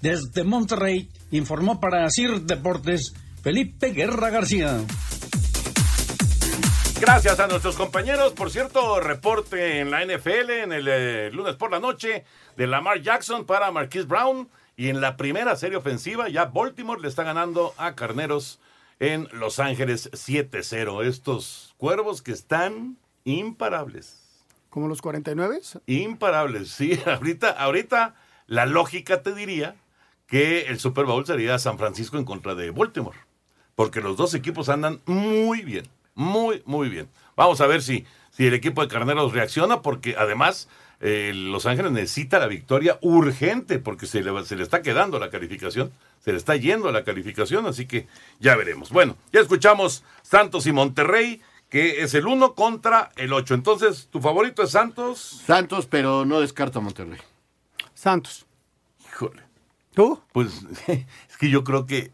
[0.00, 4.84] Desde Monterrey, informó para CIR Deportes Felipe Guerra García.
[7.02, 8.32] Gracias a nuestros compañeros.
[8.32, 12.24] Por cierto, reporte en la NFL en el eh, lunes por la noche
[12.56, 14.48] de Lamar Jackson para Marquise Brown.
[14.76, 18.60] Y en la primera serie ofensiva, ya Baltimore le está ganando a Carneros
[19.00, 21.04] en Los Ángeles 7-0.
[21.04, 24.22] Estos cuervos que están imparables.
[24.70, 25.60] ¿Como los 49?
[25.86, 27.00] Imparables, sí.
[27.04, 28.14] Ahorita, ahorita
[28.46, 29.74] la lógica te diría
[30.28, 33.18] que el Super Bowl sería San Francisco en contra de Baltimore.
[33.74, 35.90] Porque los dos equipos andan muy bien.
[36.14, 37.08] Muy, muy bien.
[37.36, 40.68] Vamos a ver si, si el equipo de Carneros reacciona, porque además
[41.00, 45.30] eh, Los Ángeles necesita la victoria urgente, porque se le, se le está quedando la
[45.30, 48.06] calificación, se le está yendo la calificación, así que
[48.38, 48.90] ya veremos.
[48.90, 53.54] Bueno, ya escuchamos Santos y Monterrey, que es el 1 contra el 8.
[53.54, 55.42] Entonces, ¿tu favorito es Santos?
[55.44, 57.18] Santos, pero no descarto a Monterrey.
[57.94, 58.46] Santos.
[59.06, 59.42] Híjole.
[59.94, 60.20] ¿Tú?
[60.32, 60.52] Pues
[60.86, 62.12] es que yo creo que.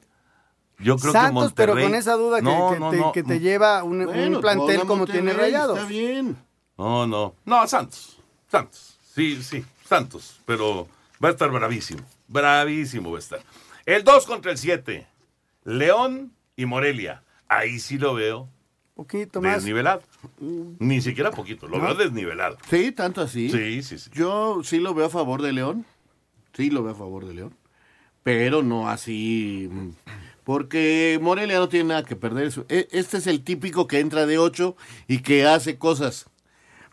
[0.79, 1.75] Yo creo Santos, que Monterrey.
[1.75, 3.13] pero con esa duda que, No, que no, te, no.
[3.13, 5.77] que te lleva un, plantel como tiene Rayados.
[5.79, 6.37] Está bien.
[6.77, 7.35] No, no.
[7.45, 8.21] No, Santos.
[8.51, 8.99] Santos.
[9.15, 10.41] Sí, sí, Santos.
[10.47, 10.87] Pero
[11.23, 12.03] va a estar bravísimo.
[12.29, 13.41] Bravísimo va a estar.
[13.85, 15.07] El 2 contra el 7.
[15.65, 17.23] León y Morelia.
[17.49, 18.49] Ahí sí lo veo
[18.95, 19.57] poquito más.
[19.57, 20.03] desnivelado.
[20.41, 21.85] Ni siquiera poquito, lo No.
[21.85, 22.57] veo desnivelado.
[22.71, 23.51] Sí, tanto así.
[23.51, 24.11] Sí, sí, sí.
[24.13, 25.85] Yo sí lo veo a favor de León.
[26.53, 27.55] Sí lo veo a favor de León.
[28.23, 29.71] Pero no así.
[30.49, 32.51] Porque Morelia no tiene nada que perder.
[32.71, 36.25] E- Este es el típico que entra de 8 y que hace cosas.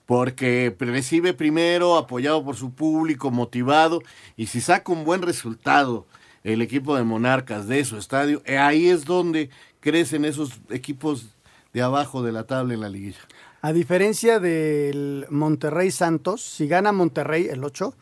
[0.05, 4.01] Porque recibe primero, apoyado por su público, motivado.
[4.35, 6.05] Y si saca un buen resultado
[6.43, 11.27] el equipo de Monarcas de su estadio, eh, ahí es donde crecen esos equipos
[11.71, 13.21] de abajo de la tabla en la liguilla.
[13.61, 17.95] A diferencia del Monterrey Santos, si gana Monterrey el 8,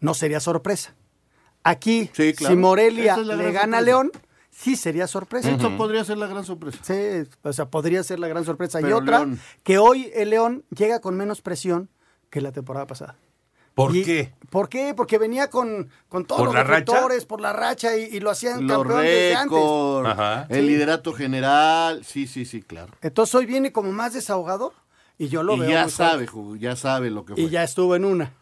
[0.00, 0.94] no sería sorpresa.
[1.64, 2.54] Aquí, claro.
[2.54, 3.80] si Morelia es le gana a.
[3.80, 4.12] León,
[4.58, 5.50] sí sería sorpresa.
[5.50, 6.78] Esto podría ser la gran sorpresa.
[6.82, 8.80] Sí, o sea, podría ser la gran sorpresa.
[8.80, 11.88] y otra, León- que hoy el León llega con menos presión
[12.30, 13.16] que la temporada pasada.
[13.74, 14.32] ¿Por Y- qué?
[14.50, 14.92] ¿Por qué?
[14.96, 18.66] Porque venía con, con todos ¿Por los reflectores, por la racha y, y lo hacían
[18.66, 19.58] Los campeón desde antes.
[20.06, 20.46] Ajá.
[20.48, 20.66] el Sí.
[20.66, 22.92] liderato general, sí, sí, sí, claro.
[23.02, 24.72] Entonces hoy viene como más desahogado
[25.16, 25.70] y yo lo y veo.
[25.70, 26.58] ya muy sabe, fuerte.
[26.58, 27.42] ya sabe lo que fue.
[27.44, 28.32] Y ya estuvo en una.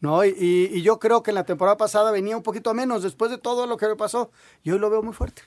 [0.00, 0.24] ¿no?
[0.24, 3.02] Y, y- y yo creo que en la temporada pasada venía un poquito a menos
[3.02, 4.30] después de todo lo que le pasó.
[4.62, 5.42] Y hoy lo veo muy fuerte.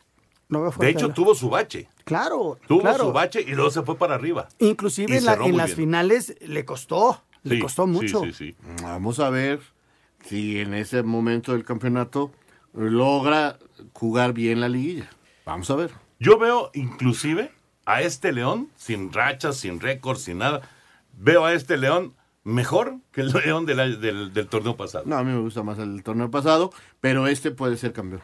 [0.78, 1.88] De hecho, tuvo su bache.
[2.04, 3.06] Claro, Tuvo claro.
[3.06, 4.50] su bache y luego se fue para arriba.
[4.60, 5.76] Inclusive en, la- las bien.
[5.78, 7.24] finales le costó.
[7.44, 8.22] Le Sí, costó mucho.
[8.26, 8.56] sí, sí.
[8.84, 9.62] Vamos a ver
[10.26, 12.32] si en ese momento del campeonato
[12.74, 13.58] logra
[13.94, 15.10] jugar bien la liguilla.
[15.46, 15.92] Vamos a ver.
[16.20, 17.52] Yo veo inclusive
[17.86, 20.62] a este León, sin rachas, sin récord, sin nada,
[21.18, 25.06] veo a este León mejor que el León del, del torneo pasado.
[25.08, 28.22] No, a mí me gusta más el torneo pasado, pero este puede ser campeón.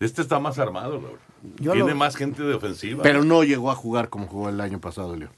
[0.00, 1.18] Este está más armado, Raúl.
[1.58, 3.02] Yo Tiene lo- más gente de ofensiva.
[3.02, 5.30] Pero no llegó a jugar como jugó el año pasado, León.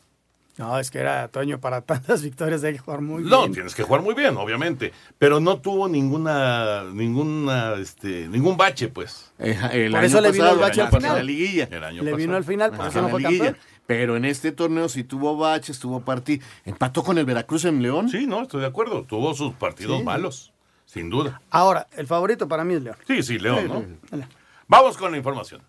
[0.56, 3.52] No, es que era Toño para tantas victorias hay que jugar muy No, bien.
[3.52, 4.92] tienes que jugar muy bien, obviamente.
[5.16, 9.30] Pero no tuvo ninguna, ninguna, este, ningún bache, pues.
[9.38, 11.26] Eh, el Por año eso le vino el pasado, bache al en la final.
[11.26, 11.68] liguilla.
[11.70, 13.56] El año Le vino al final, por Ajá, eso no fue campeón.
[13.86, 16.44] Pero en este torneo sí tuvo baches, tuvo partido.
[16.64, 18.08] Empató con el Veracruz en León.
[18.08, 19.04] Sí, no, estoy de acuerdo.
[19.04, 20.04] Tuvo sus partidos Sí.
[20.04, 20.52] malos,
[20.86, 21.40] sin duda.
[21.50, 22.96] Ahora, el favorito para mí es León.
[23.06, 24.18] Sí, sí, León, Sí, ¿no?
[24.18, 24.24] sí.
[24.70, 25.62] Vamos con la información.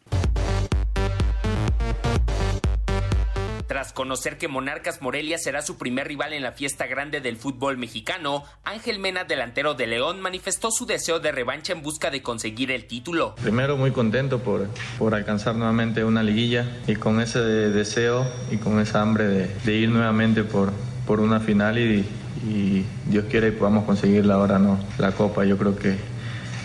[3.66, 7.78] Tras conocer que Monarcas Morelia será su primer rival en la fiesta grande del fútbol
[7.78, 12.72] mexicano, Ángel Mena, delantero de León, manifestó su deseo de revancha en busca de conseguir
[12.72, 13.36] el título.
[13.36, 18.82] Primero, muy contento por, por alcanzar nuevamente una liguilla y con ese deseo y con
[18.82, 20.74] esa hambre de, de ir nuevamente por,
[21.08, 22.06] por una final y,
[22.46, 24.78] y Dios quiere y podamos conseguirla ahora, ¿no?
[24.98, 25.96] La copa, yo creo que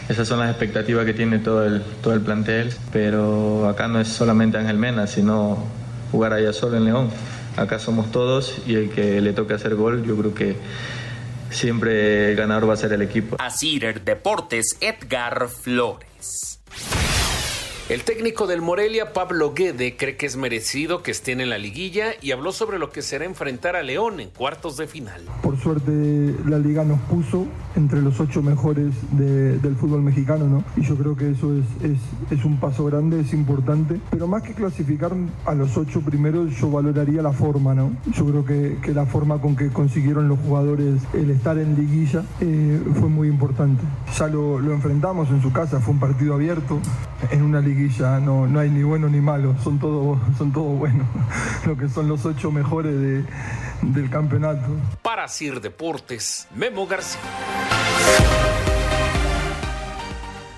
[0.09, 4.09] esas son las expectativas que tiene todo el, todo el plantel, pero acá no es
[4.09, 5.65] solamente Ángel Mena, sino
[6.13, 7.11] jugar allá solo en León.
[7.57, 10.57] Acá somos todos y el que le toque hacer gol, yo creo que
[11.51, 13.37] siempre el ganador va a ser el equipo.
[13.39, 16.61] Asir Deportes, Edgar Flores.
[17.91, 22.13] El técnico del Morelia, Pablo Guede, cree que es merecido que estén en la liguilla
[22.23, 25.21] y habló sobre lo que será enfrentar a León en cuartos de final.
[25.43, 30.65] Por suerte la liga nos puso entre los ocho mejores de- del fútbol mexicano, ¿no?
[30.79, 31.99] Y yo creo que eso es, es,
[32.39, 34.01] es un paso grande, es importante.
[34.11, 35.13] Pero más que clasificar
[35.45, 37.93] a los ocho primeros, yo valoraría la forma, ¿no?
[38.17, 42.25] Yo creo que, que la forma con que consiguieron los jugadores el estar en liguilla
[42.41, 43.83] eh, fue muy importante.
[44.19, 46.81] Ya lo, lo enfrentamos en su casa, fue un partido abierto.
[47.31, 51.07] En una liguilla no, no hay ni bueno ni malo, son todos son todo buenos.
[51.67, 53.25] Lo que son los ocho mejores de-
[53.83, 54.67] del campeonato.
[55.03, 57.21] Para Sir Deportes, Memo García.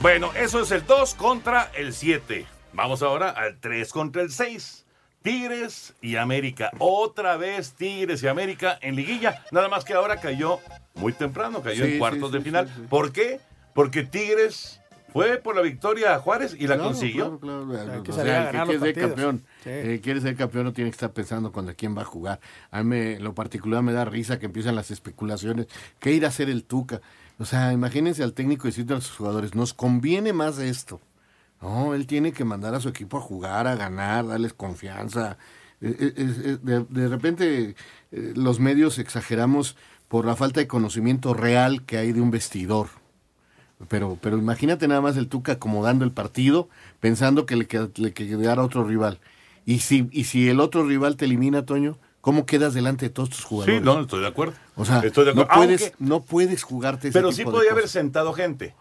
[0.01, 2.47] Bueno, eso es el 2 contra el 7.
[2.73, 4.85] Vamos ahora al 3 contra el 6.
[5.23, 6.71] Tigres y América.
[6.79, 9.43] Otra vez Tigres y América en liguilla.
[9.51, 10.61] Nada más que ahora cayó
[10.95, 12.69] muy temprano, cayó Sí, en cuartos sí, de sí, final.
[12.69, 12.83] sí, sí.
[12.89, 13.41] ¿Por qué?
[13.75, 14.81] Porque Tigres
[15.13, 17.39] fue por la victoria a Juárez y la Claro, consiguió.
[17.41, 18.03] claro, claro.
[18.03, 19.71] que O salir a sea, el que ganar quiere ser campeón, Sí.
[19.71, 22.41] eh, quiere ser campeón no tiene que estar pensando contra quién va a jugar.
[22.71, 25.67] A mí me, lo particular me da risa que empiezan las especulaciones.
[26.01, 27.01] ¿Qué ir a hacer el Tuca?
[27.39, 31.01] O sea, imagínense al técnico decirle a sus jugadores, nos conviene más esto.
[31.63, 35.39] No, él tiene que mandar a su equipo a jugar, a ganar, darles confianza.
[35.81, 37.75] Eh, eh, eh, De, de repente
[38.11, 39.77] los medios exageramos
[40.09, 42.89] por la falta de conocimiento real que hay de un vestidor.
[43.89, 46.69] Pero, pero imagínate nada más el Tuca acomodando el partido,
[47.01, 49.21] pensando que le, qued- le quedara otro rival.
[49.67, 53.29] Y si, y si el otro rival te elimina, Toño, ¿cómo quedas delante de todos
[53.31, 53.79] tus jugadores?
[53.79, 54.55] Sí, no, estoy de acuerdo.
[54.77, 57.73] O sea, Estoy de no, puedes, Aunque- no puedes jugarte ese pero sí tipo podía
[57.73, 57.93] haber cosas.
[57.93, 58.75] sentado gente.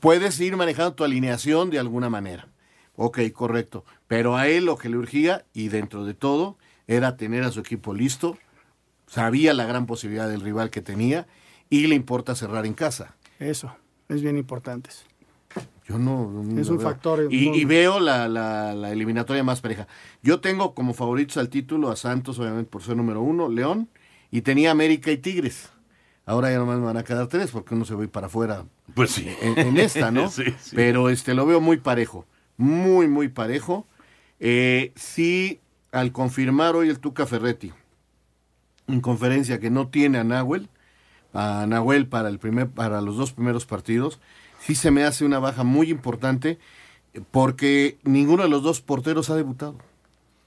[0.00, 2.48] Puedes ir manejando tu alineación de alguna manera.
[2.96, 3.84] Ok, correcto.
[4.08, 7.60] Pero a él lo que le urgía, y dentro de todo, era tener a su
[7.60, 8.38] equipo listo.
[9.06, 11.26] Sabía la gran posibilidad del rival que tenía
[11.68, 13.14] y le importa cerrar en casa.
[13.38, 13.74] Eso,
[14.14, 14.90] es bien importante.
[15.86, 16.30] Yo no.
[16.30, 16.86] no Es un veo.
[16.88, 19.86] factor Y, y veo la, la- la eliminatoria más pareja.
[20.22, 23.88] Yo tengo como favoritos al título a Santos, obviamente por ser número uno, León,
[24.30, 25.70] y tenía América y Tigres.
[26.24, 28.28] Ahora ya nomás me van a quedar tres porque uno se va a ir para
[28.28, 28.64] afuera.
[28.94, 29.28] Pues sí.
[29.42, 30.28] En, en esta, ¿no?
[30.30, 30.76] Sí, sí.
[30.76, 32.24] Pero este lo veo muy parejo.
[32.56, 33.86] Muy, muy parejo.
[34.38, 37.72] Eh, sí, al confirmar hoy el Tuca Ferretti
[38.88, 40.68] en conferencia que no tiene a Nahuel,
[41.32, 44.20] a Nahuel para el primer, para los dos primeros partidos,
[44.60, 46.58] sí se me hace una baja muy importante
[47.30, 49.76] porque ninguno de los dos porteros ha debutado.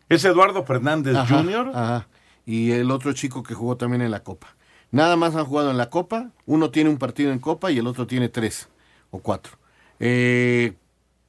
[0.09, 1.71] Es Eduardo Fernández Ajá, Jr.
[1.73, 2.07] ajá.
[2.45, 4.55] Y el otro chico que jugó también en la Copa.
[4.91, 6.29] Nada más han jugado en la Copa.
[6.45, 8.69] Uno tiene un partido en Copa y el otro tiene tres
[9.09, 9.57] o cuatro.
[9.99, 10.73] Eh,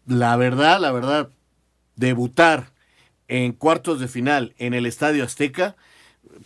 [0.06, 1.30] la verdad, la verdad,
[1.96, 2.72] debutar
[3.28, 5.76] en cuartos de final en el Estadio Azteca,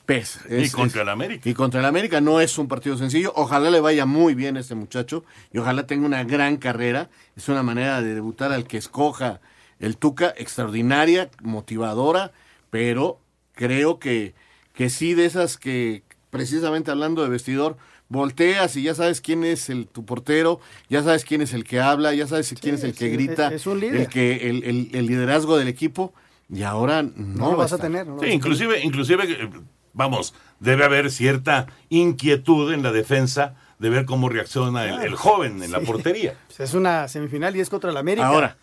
[0.07, 0.40] pesa.
[0.48, 1.48] Y contra es- el América.
[1.48, 3.33] Y contra el América no es un partido sencillo.
[3.37, 7.11] Ojalá le vaya muy bien a este muchacho y ojalá tenga una gran carrera.
[7.37, 9.40] Es una manera de debutar al que escoja
[9.79, 12.33] el Tuca, extraordinaria, motivadora,
[12.70, 13.18] pero
[13.55, 14.35] creo que,
[14.74, 17.76] que sí de esas que, precisamente hablando de vestidor,
[18.09, 21.81] volteas y ya sabes quién es el, tu portero, ya sabes quién es el que
[21.81, 24.00] habla, ya sabes quién es el que sí, grita, es- es un líder.
[24.03, 26.12] el que el, el- el liderazgo del equipo
[26.53, 27.88] y ahora no, No va lo vas a estar.
[27.90, 28.07] tener.
[28.09, 29.50] no Sí, inclusive, inclusive, eh,
[29.92, 35.62] vamos, debe haber cierta inquietud en la defensa de ver cómo reacciona el, el joven
[35.62, 36.35] en la portería.
[36.35, 36.50] tener.
[36.59, 38.26] Es una semifinal y es contra el América.
[38.26, 38.59] Ahora,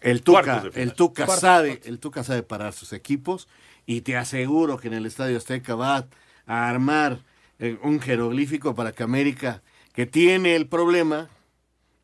[0.00, 3.48] el Tuca, el Tuca Cuartos, sabe, el Tuca sabe parar sus equipos
[3.86, 6.06] y te aseguro que en el Estadio Azteca va
[6.46, 7.18] a armar
[7.58, 11.28] eh, un jeroglífico para que América, que tiene el problema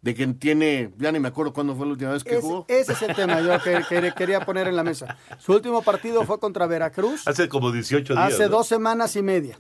[0.01, 2.65] de que tiene, ya ni me acuerdo cuándo fue la última vez que jugó.
[2.69, 5.17] ese es el tema yo que, que quería poner en la mesa.
[5.39, 8.33] Su último partido fue contra Veracruz Hace como 18 días.
[8.35, 8.51] hace ¿no?
[8.51, 9.57] dos semanas y media.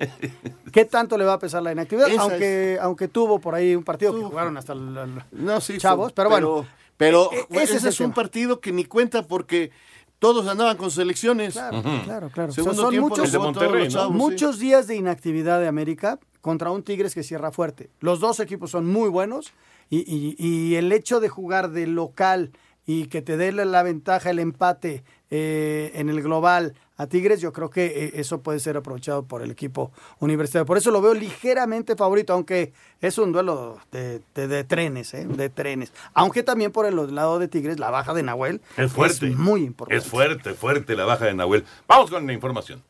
[0.73, 2.09] ¿Qué tanto le va a pesar la inactividad?
[2.09, 5.79] Esa Aunque, aunque tuvo por ahí un partido que jugaron hasta el, el- No, sí,
[5.79, 6.67] chavos, fue- pero bueno.
[6.97, 9.71] Pero, E- e- ese, ese es un partido que ni cuenta porque
[10.19, 11.55] todos andaban con selecciones.
[11.55, 12.53] Claro, claro, claro.
[12.53, 16.19] Segundo O sea, son tiempo muchos, los los chavos, muchos días de inactividad de América
[16.41, 17.91] contra un Tigres que cierra fuerte.
[18.01, 19.53] Los dos equipos son muy buenos
[19.91, 22.53] y, y- y el hecho de jugar de local
[22.87, 27.53] y que te dé la- ventaja, el empate eh, en el global a Tigres, yo
[27.53, 30.65] creo que eh, eso puede ser aprovechado por el equipo universitario.
[30.67, 35.27] Por eso lo veo ligeramente favorito, aunque es un duelo de, de- de trenes, ¿eh?
[35.29, 35.93] de trenes.
[36.15, 39.27] Aunque también por el lado de Tigres, la baja de Nahuel Es fuerte.
[39.31, 40.03] muy importante.
[40.03, 41.65] Es fuerte, fuerte la baja de Nahuel.
[41.87, 42.83] Vamos con la información.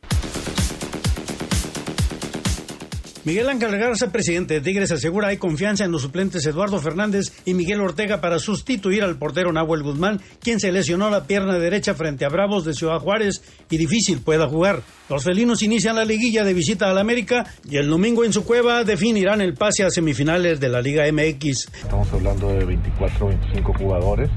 [3.29, 7.53] Miguel Ángel Garza, presidente de Tigres, asegura hay confianza en los suplentes Eduardo Fernández y
[7.53, 12.24] Miguel Ortega para sustituir al portero Nahuel Guzmán, quien se lesionó la pierna derecha frente
[12.24, 14.81] a Bravos de Ciudad Juárez y difícil pueda jugar.
[15.11, 18.83] Los felinos inician la liguilla de visita al América y el domingo en su cueva
[18.83, 21.68] definirán el pase a semifinales de la Liga MX.
[21.83, 24.31] Estamos hablando de 24 o 25 jugadores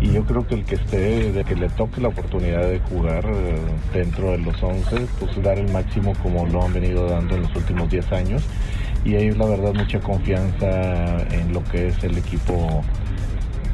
[0.00, 3.24] y yo creo que el que esté, de que le toque la oportunidad de jugar
[3.26, 3.58] eh,
[3.92, 7.56] dentro de los 11, pues dar el máximo como lo han venido dando en los
[7.56, 8.42] últimos 10 años
[9.04, 12.84] y hay la verdad mucha confianza en lo que es el equipo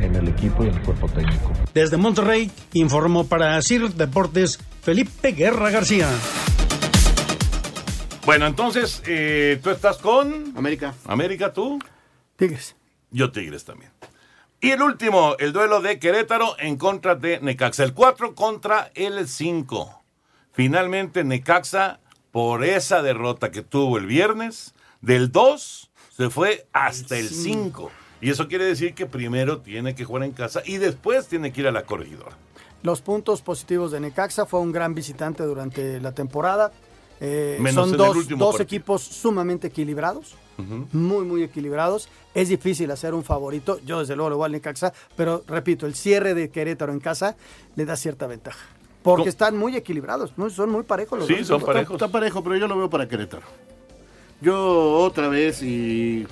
[0.00, 1.52] en el equipo y en el cuerpo técnico.
[1.72, 6.08] Desde Monterrey informó para Sir Deportes Felipe Guerra García.
[8.26, 10.52] Bueno, entonces, eh, tú estás con.
[10.56, 10.94] América.
[11.06, 11.78] América, tú.
[12.36, 12.74] Tigres.
[13.10, 13.90] Yo, Tigres también.
[14.64, 17.84] Y el último, el duelo de Querétaro en contra de Necaxa.
[17.84, 20.02] El 4 contra el 5.
[20.52, 22.00] Finalmente, Necaxa,
[22.32, 27.90] por esa derrota que tuvo el viernes, del 2 se fue hasta el 5.
[28.22, 31.60] Y eso quiere decir que primero tiene que jugar en casa y después tiene que
[31.60, 32.34] ir a la corregidora.
[32.82, 36.72] Los puntos positivos de Necaxa fue un gran visitante durante la temporada.
[37.20, 40.36] Eh, son dos, equipos sumamente equilibrados,
[40.92, 42.08] muy, muy equilibrados.
[42.34, 43.78] Es difícil hacer un favorito.
[43.84, 47.36] Yo, desde luego, lo voy al Necaxa, pero repito, el cierre de Querétaro en casa
[47.76, 48.66] le da cierta ventaja.
[49.02, 49.28] Porque ¿Cómo?
[49.28, 51.38] están muy equilibrados, son muy parejos los dos.
[51.38, 53.44] Está, está parejo, pero yo lo veo para Querétaro.
[54.40, 56.26] Yo otra vez y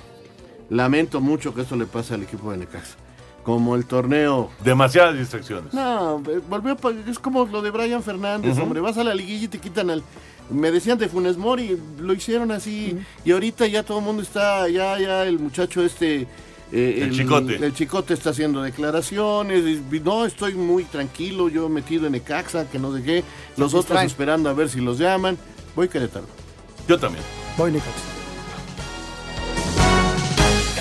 [0.69, 2.95] lamento mucho que esto le pase al equipo de Necaxa.
[3.43, 4.49] Como el torneo.
[4.63, 5.73] Demasiadas distracciones.
[5.73, 6.77] No, eh, volvió
[7.07, 10.03] es como lo de Brian Fernández, hombre, vas a la liguilla y te quitan al
[10.49, 14.67] me decían de Funes Mori, lo hicieron así y ahorita ya todo el mundo está
[14.69, 16.27] ya ya el muchacho este
[16.71, 17.55] eh, El Chicote.
[17.55, 22.79] el chicote está haciendo declaraciones, y, no, estoy muy tranquilo, yo metido en Ecaxa, que
[22.79, 23.23] no sé qué,
[23.57, 25.37] los otros esperando a ver si los llaman.
[25.75, 26.25] Voy Querétaro.
[26.87, 27.23] Yo también.
[27.57, 27.91] Voy Necaxa.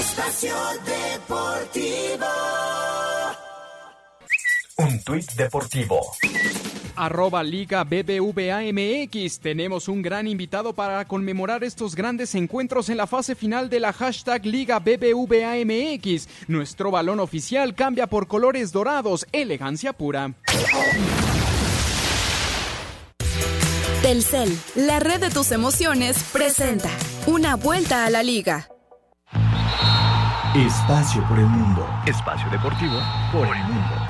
[0.01, 0.55] Espacio
[0.87, 2.27] Deportivo.
[4.79, 6.01] Un tuit deportivo.
[6.97, 9.41] Arroba Liga BBVA MX.
[9.41, 13.93] Tenemos un gran invitado para conmemorar estos grandes encuentros en la fase final de la
[13.93, 16.29] hashtag Liga BBVA MX.
[16.49, 20.35] Nuestro balón oficial cambia por colores dorados, elegancia pura.
[24.03, 26.91] Telcel, la red de tus emociones, presenta
[27.27, 28.69] una vuelta a la liga.
[30.55, 31.89] Espacio por el mundo.
[32.05, 33.01] Espacio deportivo
[33.33, 34.02] por el mundo.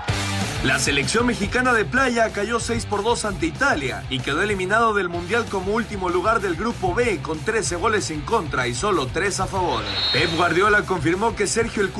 [0.65, 5.09] La selección mexicana de playa cayó 6 por 2 ante Italia y quedó eliminado del
[5.09, 9.41] Mundial como último lugar del Grupo B con 13 goles en contra y solo 3
[9.41, 9.83] a favor.
[10.13, 11.91] Pep Guardiola confirmó que Sergio El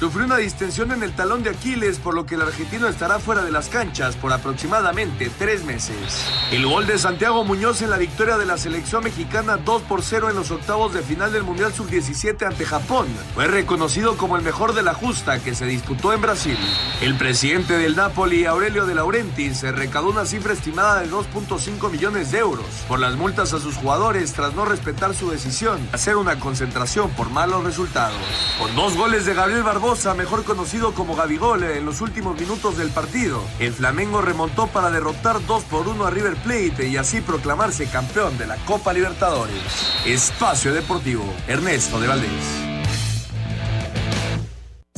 [0.00, 3.44] sufrió una distensión en el talón de Aquiles por lo que el argentino estará fuera
[3.44, 6.24] de las canchas por aproximadamente 3 meses.
[6.50, 10.28] El gol de Santiago Muñoz en la victoria de la selección mexicana 2 por 0
[10.30, 13.06] en los octavos de final del Mundial Sub-17 ante Japón
[13.36, 16.58] fue reconocido como el mejor de la justa que se disputó en Brasil.
[17.00, 22.32] El presidente del Napoli, Aurelio de Laurentiis, se recaudó una cifra estimada de 2.5 millones
[22.32, 26.16] de euros por las multas a sus jugadores tras no respetar su decisión de hacer
[26.16, 28.18] una concentración por malos resultados.
[28.58, 32.90] Con dos goles de Gabriel Barbosa, mejor conocido como Gabigol, en los últimos minutos del
[32.90, 37.88] partido, el Flamengo remontó para derrotar 2 por 1 a River Plate y así proclamarse
[37.88, 39.56] campeón de la Copa Libertadores.
[40.04, 42.65] Espacio Deportivo, Ernesto de Valdés.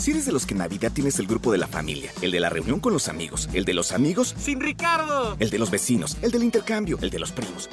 [0.09, 2.41] Si eres de los que en Navidad tienes el grupo de la familia, el de
[2.41, 5.37] la reunión con los amigos, el de los amigos, ¡Sin Ricardo!
[5.39, 7.69] el de los vecinos, el del intercambio, el de los primos.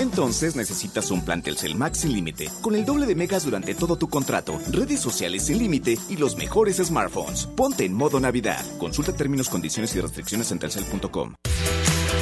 [0.00, 3.94] Entonces necesitas un plan Telcel Max sin límite, con el doble de megas durante todo
[3.94, 7.46] tu contrato, redes sociales sin límite y los mejores smartphones.
[7.46, 8.64] Ponte en modo Navidad.
[8.80, 11.34] Consulta términos, condiciones y restricciones en telcel.com.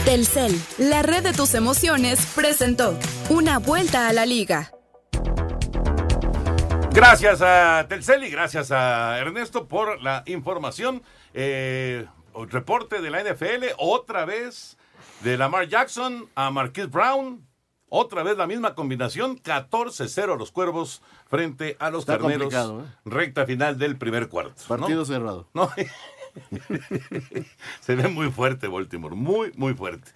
[0.05, 2.95] Telcel, la red de tus emociones, presentó
[3.31, 4.71] una vuelta a la liga.
[6.93, 11.03] Gracias a Telcel y gracias a Ernesto por la información.
[11.35, 12.07] Eh,
[12.49, 14.77] reporte de la NFL, otra vez
[15.23, 17.47] de Lamar Jackson a Marquise Brown.
[17.93, 22.55] Otra vez la misma combinación, 14-0 los cuervos frente a los Está carneros.
[22.55, 22.85] ¿eh?
[23.05, 24.63] Recta final del primer cuarto.
[24.69, 24.77] ¿no?
[24.77, 25.49] Partido cerrado.
[25.55, 25.71] No.
[27.81, 30.13] Se ve muy fuerte Baltimore, muy, muy fuerte.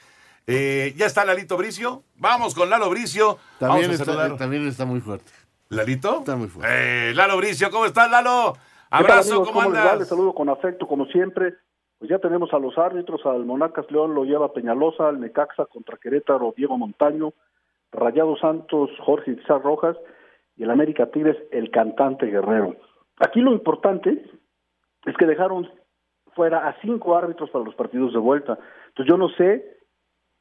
[0.46, 2.04] Eh, ya está Lalito Bricio.
[2.16, 3.38] Vamos con Lalo Bricio.
[3.58, 5.32] También Vamos a está, también está muy fuerte.
[5.70, 6.18] ¿Lalito?
[6.18, 7.10] Está muy fuerte.
[7.10, 8.54] Eh, Lalo Bricio, ¿cómo estás, Lalo?
[8.54, 8.60] ¿Qué
[8.90, 9.50] tal, Abrazo, amigos?
[9.50, 9.82] ¿cómo les va?
[9.84, 10.08] Les andas?
[10.08, 11.54] saludo con afecto, como siempre.
[11.98, 15.96] pues ya tenemos a los árbitros, al Monacas León lo lleva Peñalosa, al Necaxa contra
[15.96, 17.32] Querétaro, Diego Montaño,
[17.92, 19.96] Rayado Santos, Jorge Pizar Rojas
[20.56, 22.76] y el América Tigres, el cantante Guerrero.
[23.18, 24.24] Aquí lo importante
[25.06, 25.70] es que dejaron
[26.34, 28.58] fuera a cinco árbitros para los partidos de vuelta.
[28.88, 29.78] Entonces yo no sé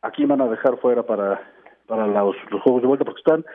[0.02, 1.42] a quién van a dejar fuera para,
[1.88, 3.46] para los, los juegos de vuelta, porque están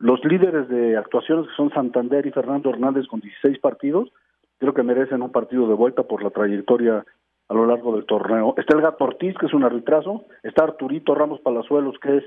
[0.00, 4.10] los líderes de actuaciones que son Santander y Fernando Hernández con 16 partidos,
[4.58, 7.04] creo que merecen un partido de vuelta por la trayectoria
[7.48, 8.54] a lo largo del torneo.
[8.56, 12.24] Está el Gato Ortiz, que es un arbitrazo, está Arturito Ramos Palazuelos, que es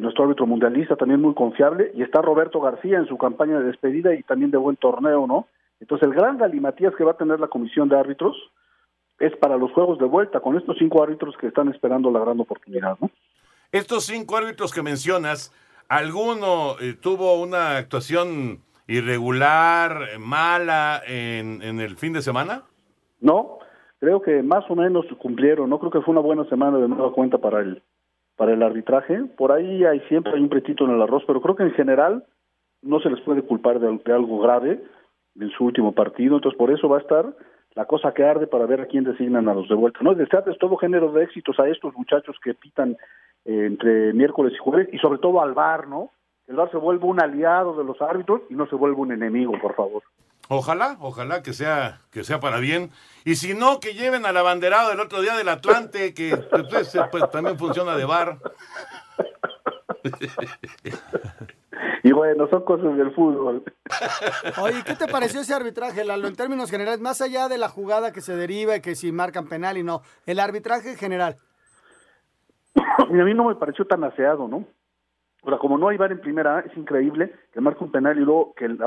[0.00, 4.14] nuestro árbitro mundialista, también muy confiable, y está Roberto García en su campaña de despedida
[4.14, 5.48] y también de buen torneo, ¿no?
[5.80, 8.36] Entonces el gran galimatías que va a tener la comisión de árbitros
[9.18, 12.38] es para los juegos de vuelta, con estos cinco árbitros que están esperando la gran
[12.38, 13.10] oportunidad, ¿no?
[13.72, 15.52] Estos cinco árbitros que mencionas,
[15.90, 22.62] ¿alguno eh, tuvo una actuación irregular, mala en, en el fin de semana?
[23.20, 23.58] No,
[23.98, 27.12] creo que más o menos cumplieron, no creo que fue una buena semana de nueva
[27.12, 27.82] cuenta para el
[28.40, 29.24] para el arbitraje.
[29.36, 32.24] Por ahí hay siempre hay un pretito en el arroz, pero creo que en general
[32.80, 34.82] no se les puede culpar de, algo grave
[35.38, 37.36] en su último partido, entonces por eso va a estar
[37.74, 39.76] la cosa que arde para ver a quién designan a los de.
[40.00, 42.96] No, desearles todo género de éxitos a estos muchachos que pitan
[43.44, 46.10] eh, entre miércoles y jueves y sobre todo al VAR, ¿no?
[46.46, 49.52] El VAR se vuelva un aliado de los árbitros y no se vuelva un enemigo,
[49.60, 50.02] por favor.
[50.48, 52.90] Ojalá, ojalá que sea, que sea para bien.
[53.24, 57.30] Y si no, que lleven al abanderado del otro día del Atlante, que pues, pues,
[57.30, 58.38] también funciona de bar.
[62.02, 63.62] Y bueno, son cosas del fútbol.
[64.62, 66.28] Oye, ¿qué te pareció ese arbitraje, Lalo?
[66.28, 69.48] En términos generales, más allá de la jugada que se deriva y que si marcan
[69.48, 71.36] penal y no, el arbitraje general.
[72.74, 74.64] Y a mí no me pareció tan aseado, ¿no?
[75.44, 78.54] Sea, como no hay VAR en primera es increíble que marque un penal y luego
[78.54, 78.78] que el,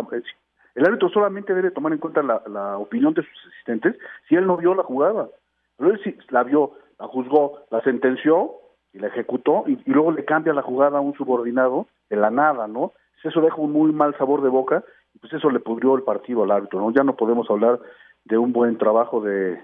[0.75, 3.95] el árbitro solamente debe tomar en cuenta la, opinión de sus asistentes
[4.27, 5.29] si él no vio la jugada.
[5.77, 8.51] Pero él sí la vio, la juzgó, la sentenció
[8.93, 12.29] y la ejecutó y, y luego le cambia la jugada a un subordinado de la
[12.29, 12.93] nada, ¿no?
[13.23, 16.43] Eso deja un muy mal sabor de boca y pues eso le pudrió el partido
[16.43, 16.91] al árbitro, ¿no?
[16.91, 17.79] Ya no podemos hablar
[18.25, 19.59] de un buen trabajo de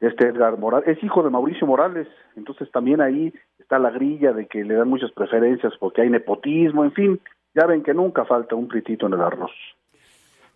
[0.00, 0.88] este Edgar Morales.
[0.88, 4.88] Es hijo de Mauricio Morales, entonces también ahí está la grilla de que le dan
[4.88, 7.20] muchas preferencias porque hay nepotismo, en fin,
[7.54, 9.52] ya ven que nunca falta un pritito en el arroz.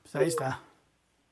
[0.03, 0.61] Pues ahí está.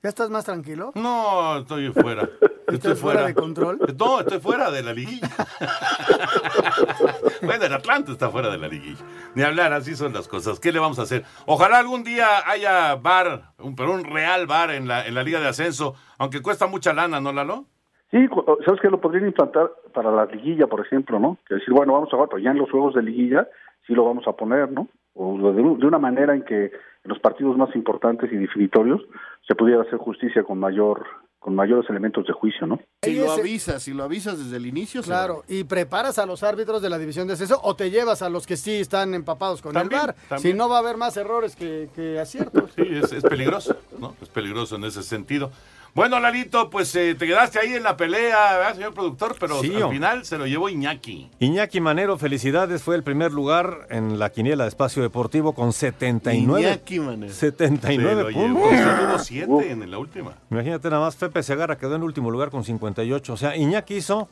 [0.03, 0.91] ¿Ya estás más tranquilo?
[0.97, 2.29] No, estoy fuera.
[2.67, 3.79] ¿Estás fuera de control?
[3.97, 5.29] No, estoy fuera de la liguilla.
[7.43, 9.05] bueno, el Atlante está fuera de la liguilla.
[9.37, 10.59] Ni hablar, así son las cosas.
[10.59, 11.25] ¿Qué le vamos a hacer?
[11.47, 15.39] Ojalá algún día haya bar, un, pero un real bar en la, en la Liga
[15.39, 17.67] de Ascenso, aunque cuesta mucha lana, ¿no, Lalo?
[18.13, 18.29] Sí,
[18.67, 18.91] ¿sabes qué?
[18.91, 21.39] Lo podrían implantar para la liguilla, por ejemplo, ¿no?
[21.49, 23.49] Que decir, bueno, vamos a jugar, pero ya en los juegos de liguilla
[23.87, 24.87] sí lo vamos a poner, ¿no?
[25.15, 26.73] O de, de una manera en que en
[27.09, 29.01] los partidos más importantes y definitorios
[29.49, 31.05] se pudiera hacer justicia con mayor
[31.39, 32.79] con mayores elementos de juicio, ¿no?
[33.03, 35.03] Si lo avisas, si lo avisas desde el inicio.
[35.03, 38.29] Claro, y preparas a los árbitros de la división de ascenso o te llevas a
[38.29, 40.15] los que sí están empapados con También, el VAR.
[40.29, 40.39] también.
[40.39, 42.73] Si no va a haber más errores que, que aciertos.
[42.75, 44.15] Sí, es, es peligroso, ¿no?
[44.23, 45.51] Es peligroso en ese sentido.
[45.95, 49.37] Bueno, Lalito, pues eh, te quedaste ahí en la pelea, ¿verdad, señor productor?
[49.39, 49.99] Pero Sí, al hombre.
[49.99, 51.29] final se lo llevó Iñaki.
[51.39, 56.61] Iñaki Manero, felicidades, fue el primer lugar en la quiniela de Espacio Deportivo con 79,
[56.63, 57.35] Iñaki Manero.
[57.35, 58.71] 79 Se lo llevó, puntos.
[58.79, 60.33] se tuvo siete en la última.
[60.51, 64.29] Imagínate nada más, Pepe Segarra quedó en último lugar con 58, o sea, Iñaki hizo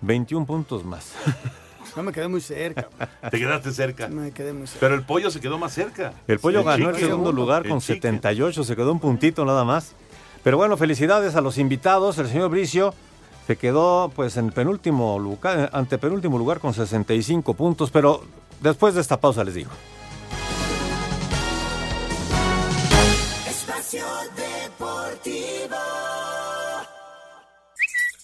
[0.00, 1.12] 21 puntos más.
[1.94, 2.88] No me quedé muy cerca.
[3.30, 4.08] Te quedaste cerca.
[4.08, 4.80] Me quedé muy cerca.
[4.80, 6.14] Pero el pollo se quedó más cerca.
[6.26, 7.94] El Pollo Sí, ganó el segundo lugar El con chique.
[8.00, 9.94] 78, se quedó un puntito nada más.
[10.42, 12.18] Pero bueno, felicidades a los invitados.
[12.18, 12.94] El señor Bricio
[13.46, 18.22] se quedó pues en penúltimo lugar, ante penúltimo lugar con 65 puntos, pero
[18.60, 19.70] después de esta pausa les digo.
[23.48, 24.04] Espacio
[24.36, 25.76] Deportivo.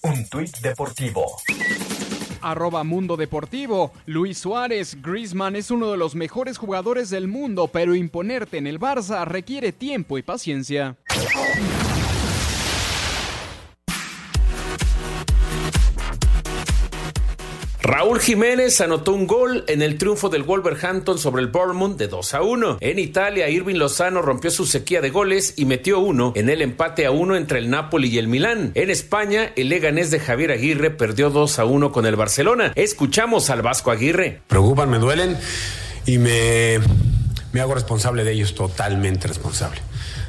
[0.03, 1.25] Un tuit deportivo.
[2.41, 3.93] Arroba Mundo Deportivo.
[4.07, 8.79] Luis Suárez, Griezmann es uno de los mejores jugadores del mundo, pero imponerte en el
[8.79, 10.97] Barça requiere tiempo y paciencia.
[17.81, 22.35] Raúl Jiménez anotó un gol en el triunfo del Wolverhampton sobre el Bournemouth de 2
[22.35, 22.79] a 1.
[22.81, 27.07] En Italia, Irving Lozano rompió su sequía de goles y metió uno en el empate
[27.07, 28.73] a uno entre el Napoli y el Milán.
[28.75, 32.73] En España, el Leganés de Javier Aguirre perdió 2 a 1 con el Barcelona.
[32.75, 34.41] Escuchamos al Vasco Aguirre.
[34.49, 35.39] preocupan, me duelen
[36.05, 36.81] y me,
[37.53, 39.81] me hago responsable de ellos, totalmente responsable.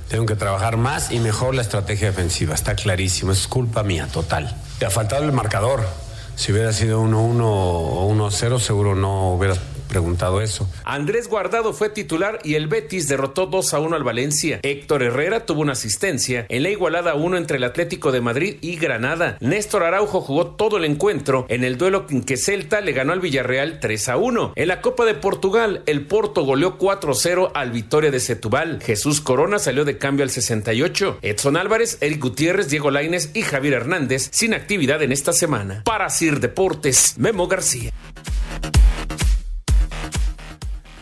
[0.08, 4.56] Tengo que trabajar más y mejor la estrategia defensiva, está clarísimo, es culpa mía, total.
[4.78, 6.09] Te ha faltado el marcador.
[6.40, 9.60] Si hubiera sido 1-1 o 1-0, seguro no hubieras
[9.90, 10.70] preguntado eso.
[10.86, 14.60] Andrés Guardado fue titular y el Betis derrotó 2 a 1 al Valencia.
[14.64, 18.78] Héctor Herrera tuvo una asistencia en la igualada 1 entre el Atlético de Madrid y
[18.78, 19.38] Granada.
[19.42, 23.20] Néstor Araujo jugó todo el encuentro en el duelo en que Celta le ganó al
[23.20, 24.54] Villarreal 3 a 1.
[24.56, 28.82] En la Copa de Portugal, el Porto goleó 4 0 al Vitoria de Setúbal.
[28.82, 31.20] Jesús Corona salió de cambio al 68.
[31.22, 35.84] Edson Álvarez, Eric Gutiérrez, Diego Laines y Javier Hernández sin actividad en esta semana.
[35.84, 37.92] Para Sir Deportes, Memo García.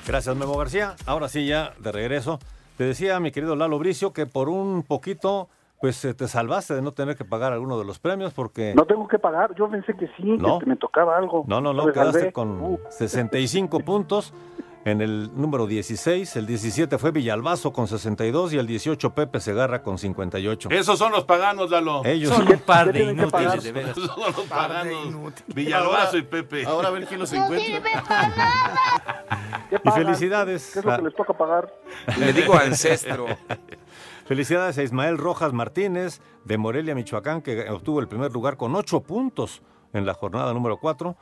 [0.07, 0.95] Gracias, Memo García.
[1.05, 2.39] Ahora sí, ya de regreso.
[2.77, 5.49] Te decía, mi querido Lalo Bricio, que por un poquito,
[5.81, 8.73] pues eh, te salvaste de no tener que pagar alguno de los premios porque...
[8.75, 10.59] No tengo que pagar, yo pensé que sí, No.
[10.59, 11.43] que me tocaba algo.
[11.47, 14.33] No, no, no, quedaste con Uh, 65 puntos
[14.85, 19.81] en el número 16, el 17 fue Villalbazo con 62 y el 18 Pepe Segarra
[19.83, 20.69] con 58.
[20.71, 22.03] Esos son los paganos, Lalo.
[22.05, 23.97] Ellos son ¿Qué- un par de inútiles, de veras.
[23.97, 25.33] Esos son los paganos.
[25.47, 26.65] Villalbazo y Pepe.
[26.65, 27.81] Ahora a ver quién los encuentra.
[29.85, 30.71] Y felicidades.
[30.71, 31.73] ¿Qué es lo que les toca pagar?
[32.17, 33.25] Le digo ancestro.
[34.25, 39.01] Felicidades a Ismael Rojas Martínez de Morelia, Michoacán, que obtuvo el primer lugar con 8
[39.01, 39.61] puntos
[39.93, 41.15] en la jornada número 4.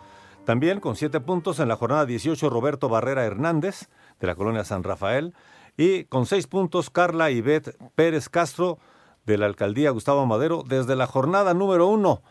[0.46, 3.90] También con 7 puntos en la jornada 18 Roberto Barrera Hernández
[4.20, 5.34] de la colonia San Rafael.
[5.76, 8.78] Y con 6 puntos Carla Ivette Pérez Castro
[9.26, 12.22] de la alcaldía Gustavo Madero desde la jornada número 1.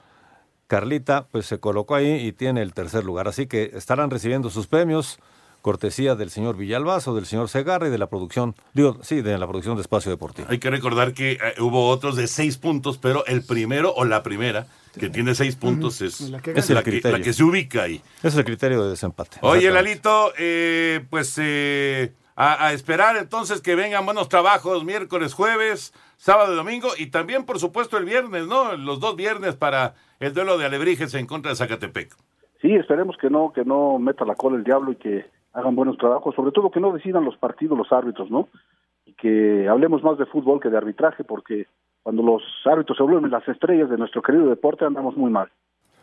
[0.69, 3.29] Carlita pues se colocó ahí y tiene el tercer lugar.
[3.29, 5.19] Así que estarán recibiendo sus premios,
[5.61, 9.47] cortesía del señor Villalbazo, del señor Segarra y de la producción, digo, sí, de la
[9.47, 10.49] producción de Espacio Deportivo.
[10.51, 14.23] Hay que recordar que eh, hubo otros de seis puntos, pero el primero o la
[14.23, 14.67] primera
[14.99, 17.19] que tiene seis puntos es, La que es la, que, criterio.
[17.19, 18.01] la que se ubica ahí.
[18.23, 19.39] Es el criterio de desempate.
[19.43, 19.71] Oye.
[19.71, 26.53] Lalito, eh, pues eh, a, a esperar entonces que vengan buenos trabajos miércoles, jueves, sábado
[26.53, 28.77] y domingo y también, por supuesto, el viernes, ¿no?
[28.77, 32.15] Los dos viernes para el duelo de Alebrijes en contra de Zacatepec.
[32.63, 35.99] Sí, esperemos que no, que no meta la cola el diablo y que hagan buenos
[35.99, 38.49] trabajos, sobre todo que no decidan los partidos los árbitros, ¿no?
[39.05, 41.67] Y que hablemos más de fútbol que de arbitraje, porque
[42.05, 45.51] cuando los árbitros se vuelven las estrellas de nuestro querido deporte andamos muy mal.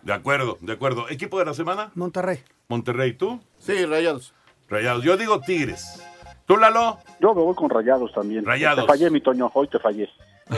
[0.02, 1.08] De acuerdo, de acuerdo.
[1.10, 1.92] ¿Equipo de la semana?
[1.96, 2.40] Monterrey.
[2.68, 3.40] Monterrey, ¿tú?
[3.60, 4.34] Sí, Rayados.
[4.68, 5.04] Rayados.
[5.04, 6.04] Yo digo Tigres.
[6.48, 6.98] ¿Tú, Lalo?
[7.22, 8.44] Yo me voy con Rayados también.
[8.44, 8.84] Rayados.
[8.86, 10.10] Te fallé, mi Toño, hoy te fallé.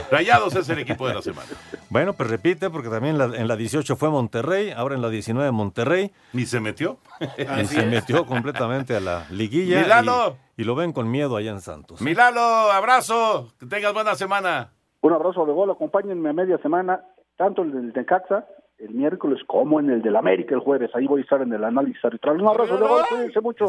[0.09, 1.47] Rayados es el equipo de la semana.
[1.89, 5.51] Bueno, pues repite, porque también la- en la 18 fue Monterrey, ahora en la 19
[5.51, 6.11] Monterrey.
[6.31, 6.97] Ni se metió.
[7.61, 9.81] Y se metió completamente a la liguilla.
[9.81, 10.37] Mi Lalo.
[10.57, 12.01] Y, y lo ven con miedo allá en Santos.
[12.01, 12.41] Mi Lalo,
[12.71, 13.53] abrazo.
[13.59, 14.71] Que tengas buena semana.
[15.03, 17.03] Un abrazo de gol, acompáñenme a media semana,
[17.35, 18.45] tanto el del Necaxa
[18.79, 20.91] el miércoles como en el del América el jueves.
[20.95, 22.39] Ahí voy a estar en el análisis arbitral.
[22.41, 23.65] Un abrazo de gol, cuídense mucho.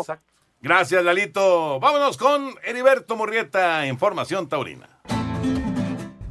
[0.62, 1.80] Gracias, Lalito.
[1.80, 4.88] Vámonos con Heriberto Murrieta en Formación Taurina.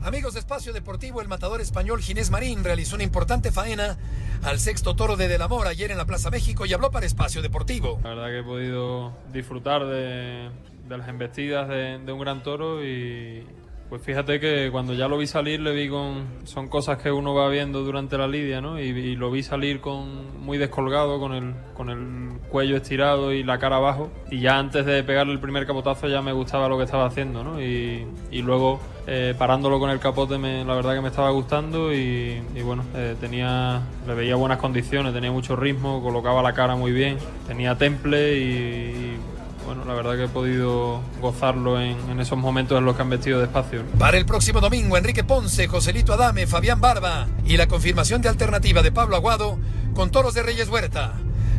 [0.04, 3.98] Amigos de Espacio Deportivo, el matador español Ginés Marín realizó una importante faena
[4.46, 7.42] al sexto toro de Del Amor ayer en la Plaza México y habló para Espacio
[7.42, 8.00] Deportivo.
[8.04, 10.50] La verdad que he podido disfrutar de,
[10.88, 13.46] de las embestidas de, de un gran toro y
[13.94, 16.26] pues fíjate que cuando ya lo vi salir le vi con...
[16.46, 18.80] Son cosas que uno va viendo durante la lidia, ¿no?
[18.80, 23.60] Y, lo vi salir con muy descolgado, con el, con el cuello estirado y la
[23.60, 24.10] cara abajo.
[24.32, 27.44] Y ya antes de pegarle el primer capotazo ya me gustaba lo que estaba haciendo,
[27.44, 27.62] ¿no?
[27.62, 28.08] Y,
[28.42, 32.84] luego eh, parándolo con el capote me, la verdad que me estaba gustando y, bueno,
[32.96, 37.78] eh, tenía, le veía buenas condiciones, tenía mucho ritmo, colocaba la cara muy bien, tenía
[37.78, 39.18] temple y,
[39.74, 43.10] bueno, la verdad que he podido gozarlo en, en esos momentos en los que han
[43.10, 43.84] vestido despacio.
[43.84, 44.00] ¿no?
[44.00, 48.82] Para el próximo domingo, Enrique Ponce, Joselito Adame, Fabián Barba y la confirmación de alternativa
[48.84, 49.58] de Pablo Aguado
[49.96, 51.14] con Toros de Reyes Huerta.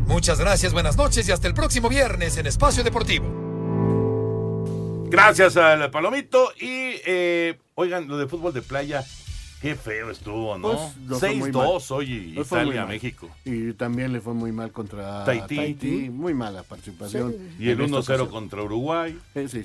[0.07, 3.45] Muchas gracias, buenas noches y hasta el próximo viernes en Espacio Deportivo.
[5.07, 6.53] Gracias al Palomito.
[6.61, 9.05] Y, eh, oigan, lo de fútbol de playa,
[9.65, 10.73] qué feo estuvo, ¿no?
[10.73, 11.99] Pues, no fue muy 6-2 mal.
[11.99, 12.85] hoy No Italia.
[12.85, 13.31] México.
[13.47, 15.57] Y también le fue muy mal contra Tahití.
[15.57, 16.11] Tahití.
[16.11, 17.35] Muy mala participación.
[17.59, 18.29] Y el en esta 1-0 ocasión.
[18.29, 19.19] contra Uruguay.
[19.33, 19.59] Sí, sí.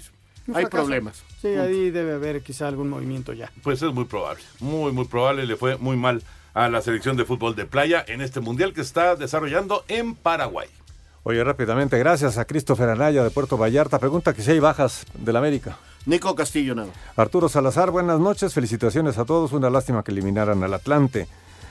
[0.48, 0.70] Hay fracaso.
[0.70, 1.22] problemas.
[1.42, 3.52] Sí, ahí debe haber quizá algún movimiento ya.
[3.62, 5.46] Pues es muy probable, muy, muy probable.
[5.46, 6.24] Le fue muy mal
[6.54, 10.70] a la selección de fútbol de playa en este mundial que está desarrollando en Paraguay.
[11.24, 14.00] Oye, rápidamente, gracias a Christopher Anaya de Puerto Vallarta.
[14.00, 15.78] Pregunta que si hay bajas del América.
[16.10, 16.90] Nico Castillo, nada.
[17.16, 19.52] Arturo Salazar, buenas noches, felicitaciones a todos.
[19.52, 21.28] Una lástima que eliminaran al Atlante.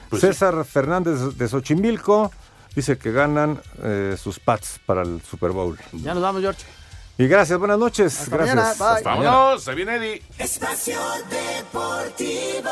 [0.09, 2.31] Pues César Fernández de Xochimilco
[2.75, 5.77] dice que ganan eh, sus Pats para el Super Bowl.
[5.93, 6.63] Ya nos vamos, George.
[7.19, 8.21] Y gracias, buenas noches.
[8.21, 8.57] Hasta gracias.
[8.57, 8.97] mañana, bye.
[8.99, 9.31] Hasta mañana.
[9.31, 10.23] Vámonos, se viene Eddie.
[10.39, 12.71] Espacio Deportivo.